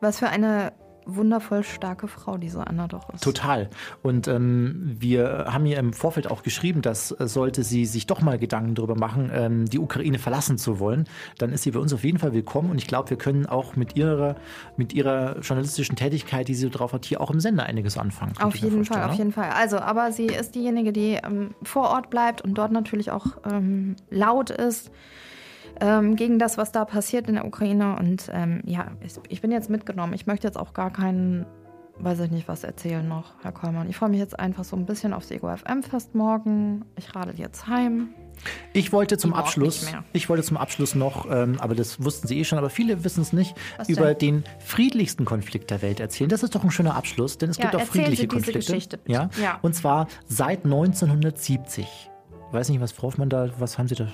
Was 0.00 0.18
für 0.18 0.28
eine 0.28 0.72
wundervoll 1.06 1.62
starke 1.62 2.08
Frau 2.08 2.36
diese 2.36 2.66
Anna 2.66 2.88
doch 2.88 3.10
ist. 3.10 3.22
Total. 3.22 3.70
Und 4.02 4.28
ähm, 4.28 4.96
wir 4.98 5.46
haben 5.48 5.66
ihr 5.66 5.78
im 5.78 5.92
Vorfeld 5.92 6.30
auch 6.30 6.42
geschrieben, 6.42 6.82
dass 6.82 7.10
äh, 7.12 7.26
sollte 7.26 7.62
sie 7.62 7.86
sich 7.86 8.06
doch 8.06 8.20
mal 8.20 8.38
Gedanken 8.38 8.74
darüber 8.74 8.96
machen, 8.96 9.30
ähm, 9.32 9.66
die 9.66 9.78
Ukraine 9.78 10.18
verlassen 10.18 10.58
zu 10.58 10.78
wollen, 10.78 11.04
dann 11.38 11.52
ist 11.52 11.62
sie 11.62 11.70
bei 11.70 11.78
uns 11.78 11.92
auf 11.92 12.04
jeden 12.04 12.18
Fall 12.18 12.32
willkommen. 12.32 12.70
Und 12.70 12.78
ich 12.78 12.86
glaube, 12.86 13.10
wir 13.10 13.18
können 13.18 13.46
auch 13.46 13.76
mit 13.76 13.96
ihrer, 13.96 14.36
mit 14.76 14.92
ihrer 14.92 15.40
journalistischen 15.40 15.96
Tätigkeit, 15.96 16.48
die 16.48 16.54
sie 16.54 16.70
drauf 16.70 16.92
hat, 16.92 17.04
hier 17.04 17.20
auch 17.20 17.30
im 17.30 17.40
Sender 17.40 17.64
einiges 17.64 17.98
anfangen. 17.98 18.34
Auf 18.40 18.56
jeden 18.56 18.84
Fall, 18.84 19.04
auf 19.04 19.14
jeden 19.14 19.32
Fall. 19.32 19.50
Also, 19.50 19.78
aber 19.78 20.12
sie 20.12 20.26
ist 20.26 20.54
diejenige, 20.54 20.92
die 20.92 21.18
ähm, 21.22 21.54
vor 21.62 21.90
Ort 21.90 22.10
bleibt 22.10 22.42
und 22.42 22.54
dort 22.54 22.72
natürlich 22.72 23.10
auch 23.10 23.26
ähm, 23.50 23.96
laut 24.10 24.50
ist 24.50 24.90
ähm, 25.80 26.16
gegen 26.16 26.38
das, 26.38 26.58
was 26.58 26.72
da 26.72 26.84
passiert 26.84 27.28
in 27.28 27.34
der 27.34 27.46
Ukraine. 27.46 27.96
Und 27.98 28.30
ähm, 28.32 28.62
ja, 28.64 28.88
ich, 29.00 29.14
ich, 29.28 29.40
bin 29.40 29.52
jetzt 29.52 29.70
mitgenommen. 29.70 30.12
Ich 30.12 30.26
möchte 30.26 30.46
jetzt 30.46 30.58
auch 30.58 30.72
gar 30.72 30.92
keinen, 30.92 31.46
weiß 31.98 32.20
ich 32.20 32.30
nicht, 32.30 32.48
was 32.48 32.64
erzählen 32.64 33.06
noch, 33.06 33.32
Herr 33.42 33.52
Kollmann. 33.52 33.88
Ich 33.88 33.96
freue 33.96 34.08
mich 34.08 34.20
jetzt 34.20 34.38
einfach 34.38 34.64
so 34.64 34.76
ein 34.76 34.86
bisschen 34.86 35.12
aufs 35.12 35.30
Ego 35.30 35.54
FM-Fest 35.54 36.14
morgen. 36.14 36.84
Ich 36.96 37.14
radel 37.14 37.34
jetzt 37.36 37.66
heim. 37.66 38.10
Ich 38.72 38.92
wollte 38.92 39.16
zum 39.16 39.32
Abschluss, 39.32 39.86
ich 40.12 40.28
wollte 40.28 40.42
zum 40.42 40.56
Abschluss 40.56 40.96
noch, 40.96 41.30
ähm, 41.30 41.56
aber 41.60 41.76
das 41.76 42.02
wussten 42.02 42.26
Sie 42.26 42.38
eh 42.40 42.44
schon, 42.44 42.58
aber 42.58 42.68
viele 42.68 43.04
wissen 43.04 43.22
es 43.22 43.32
nicht, 43.32 43.54
Was 43.78 43.88
über 43.88 44.12
denn? 44.12 44.42
den 44.42 44.44
friedlichsten 44.58 45.24
Konflikt 45.24 45.70
der 45.70 45.82
Welt 45.82 46.00
erzählen. 46.00 46.28
Das 46.28 46.42
ist 46.42 46.54
doch 46.54 46.64
ein 46.64 46.72
schöner 46.72 46.96
Abschluss, 46.96 47.38
denn 47.38 47.50
es 47.50 47.58
ja, 47.58 47.70
gibt 47.70 47.76
auch 47.76 47.86
friedliche 47.86 48.22
Sie 48.22 48.28
Konflikte. 48.28 48.98
Ja? 49.06 49.30
ja, 49.40 49.58
und 49.62 49.74
zwar 49.74 50.08
seit 50.26 50.64
1970 50.64 52.10
weiß 52.52 52.68
nicht, 52.68 52.80
was 52.80 52.92
Frau 52.92 53.08
Hoffmann 53.08 53.28
da, 53.28 53.48
was 53.58 53.78
haben 53.78 53.88
Sie 53.88 53.94
da, 53.94 54.06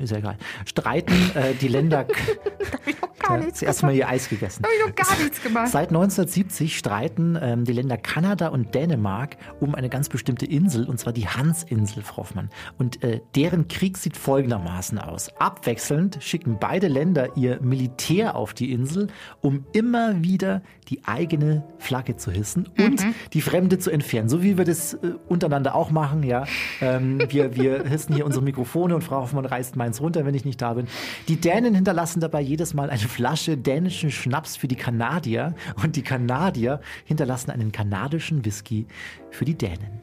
ist 0.00 0.10
ja 0.10 0.18
egal. 0.18 0.36
Streiten 0.64 1.14
äh, 1.34 1.54
die 1.54 1.68
Länder. 1.68 2.06
da 2.58 2.78
habe 2.78 2.90
ich 2.90 3.00
noch 3.00 3.14
gar 3.18 3.38
nichts 3.38 3.58
Zuerst 3.60 3.82
mal 3.82 3.94
ihr 3.94 4.08
Eis 4.08 4.28
gegessen. 4.28 4.62
Da 4.62 4.68
habe 4.68 4.78
ich 4.78 4.86
noch 4.86 5.06
gar 5.06 5.18
nichts 5.18 5.42
gemacht. 5.42 5.68
Seit 5.68 5.88
1970 5.88 6.76
streiten 6.76 7.38
ähm, 7.40 7.64
die 7.64 7.72
Länder 7.72 7.96
Kanada 7.96 8.48
und 8.48 8.74
Dänemark 8.74 9.36
um 9.60 9.74
eine 9.74 9.88
ganz 9.88 10.08
bestimmte 10.08 10.46
Insel, 10.46 10.86
und 10.86 10.98
zwar 10.98 11.12
die 11.12 11.28
Hansinsel, 11.28 12.02
Frau 12.02 12.18
Hoffmann. 12.18 12.50
Und 12.78 13.02
äh, 13.02 13.20
deren 13.34 13.68
Krieg 13.68 13.96
sieht 13.96 14.16
folgendermaßen 14.16 14.98
aus. 14.98 15.30
Abwechselnd 15.38 16.18
schicken 16.20 16.58
beide 16.60 16.88
Länder 16.88 17.36
ihr 17.36 17.60
Militär 17.60 18.36
auf 18.36 18.54
die 18.54 18.72
Insel, 18.72 19.08
um 19.40 19.64
immer 19.72 20.22
wieder 20.22 20.62
die 20.88 21.04
eigene 21.04 21.64
Flagge 21.78 22.16
zu 22.16 22.30
hissen 22.30 22.68
und 22.78 23.04
mhm. 23.04 23.14
die 23.32 23.40
Fremde 23.40 23.78
zu 23.78 23.90
entfernen. 23.90 24.28
So 24.28 24.42
wie 24.42 24.56
wir 24.56 24.64
das 24.64 24.94
äh, 24.94 25.14
untereinander 25.28 25.74
auch 25.74 25.90
machen, 25.90 26.22
ja. 26.22 26.44
Ähm, 26.80 27.20
wir, 27.28 27.56
wir 27.56 27.67
hissen 27.76 28.14
hier 28.14 28.26
unsere 28.26 28.44
Mikrofone 28.44 28.94
und 28.94 29.02
Frau 29.02 29.22
Hoffmann 29.22 29.44
reißt 29.44 29.76
meins 29.76 30.00
runter, 30.00 30.24
wenn 30.24 30.34
ich 30.34 30.44
nicht 30.44 30.60
da 30.60 30.74
bin. 30.74 30.86
Die 31.28 31.36
Dänen 31.36 31.74
hinterlassen 31.74 32.20
dabei 32.20 32.40
jedes 32.40 32.74
Mal 32.74 32.90
eine 32.90 32.98
Flasche 33.00 33.56
dänischen 33.56 34.10
Schnaps 34.10 34.56
für 34.56 34.68
die 34.68 34.76
Kanadier 34.76 35.54
und 35.82 35.96
die 35.96 36.02
Kanadier 36.02 36.80
hinterlassen 37.04 37.50
einen 37.50 37.72
kanadischen 37.72 38.44
Whisky 38.44 38.86
für 39.30 39.44
die 39.44 39.56
Dänen. 39.56 40.00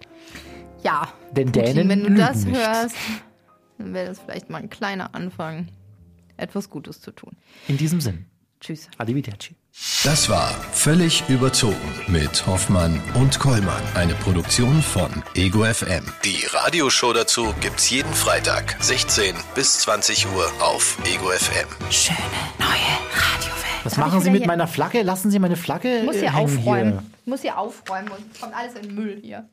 Ja, 0.83 1.07
denn 1.31 1.51
Putin, 1.51 1.75
Dänen 1.75 1.89
wenn 1.89 2.03
du 2.03 2.13
das 2.15 2.45
nicht. 2.45 2.55
hörst, 2.57 2.95
dann 3.77 3.93
wäre 3.93 4.07
das 4.07 4.19
vielleicht 4.19 4.49
mal 4.49 4.61
ein 4.61 4.69
kleiner 4.69 5.15
Anfang, 5.15 5.67
etwas 6.37 6.69
Gutes 6.69 7.01
zu 7.01 7.11
tun. 7.11 7.35
In 7.67 7.77
diesem 7.77 8.01
Sinn. 8.01 8.25
Tschüss. 8.59 8.89
Arrivederci. 8.97 9.55
Das 10.03 10.29
war 10.29 10.51
Völlig 10.71 11.23
überzogen 11.29 11.99
mit 12.07 12.45
Hoffmann 12.45 13.01
und 13.15 13.39
Kollmann. 13.39 13.81
Eine 13.95 14.13
Produktion 14.13 14.83
von 14.83 15.23
Ego 15.33 15.63
FM. 15.63 16.05
Die 16.23 16.45
Radioshow 16.45 17.11
dazu 17.11 17.55
gibt's 17.59 17.89
jeden 17.89 18.13
Freitag, 18.13 18.77
16 18.79 19.35
bis 19.55 19.79
20 19.79 20.27
Uhr 20.27 20.45
auf 20.61 20.99
Ego 21.11 21.29
FM. 21.29 21.67
Schöne 21.89 22.19
neue 22.59 22.69
Radiowelt. 22.69 23.83
Was 23.83 23.97
machen 23.97 24.21
Sie 24.21 24.29
mit 24.29 24.45
meiner 24.45 24.67
Flagge? 24.67 25.01
Lassen 25.01 25.31
Sie 25.31 25.39
meine 25.39 25.55
Flagge 25.55 25.99
ich 25.99 26.05
muss 26.05 26.17
hier 26.17 26.35
aufräumen. 26.35 26.91
Hier. 26.91 27.03
Ich 27.21 27.27
muss 27.27 27.41
hier 27.41 27.57
aufräumen 27.57 28.09
und 28.09 28.39
kommt 28.39 28.53
alles 28.55 28.75
in 28.75 28.83
den 28.83 28.95
Müll 28.95 29.19
hier. 29.23 29.49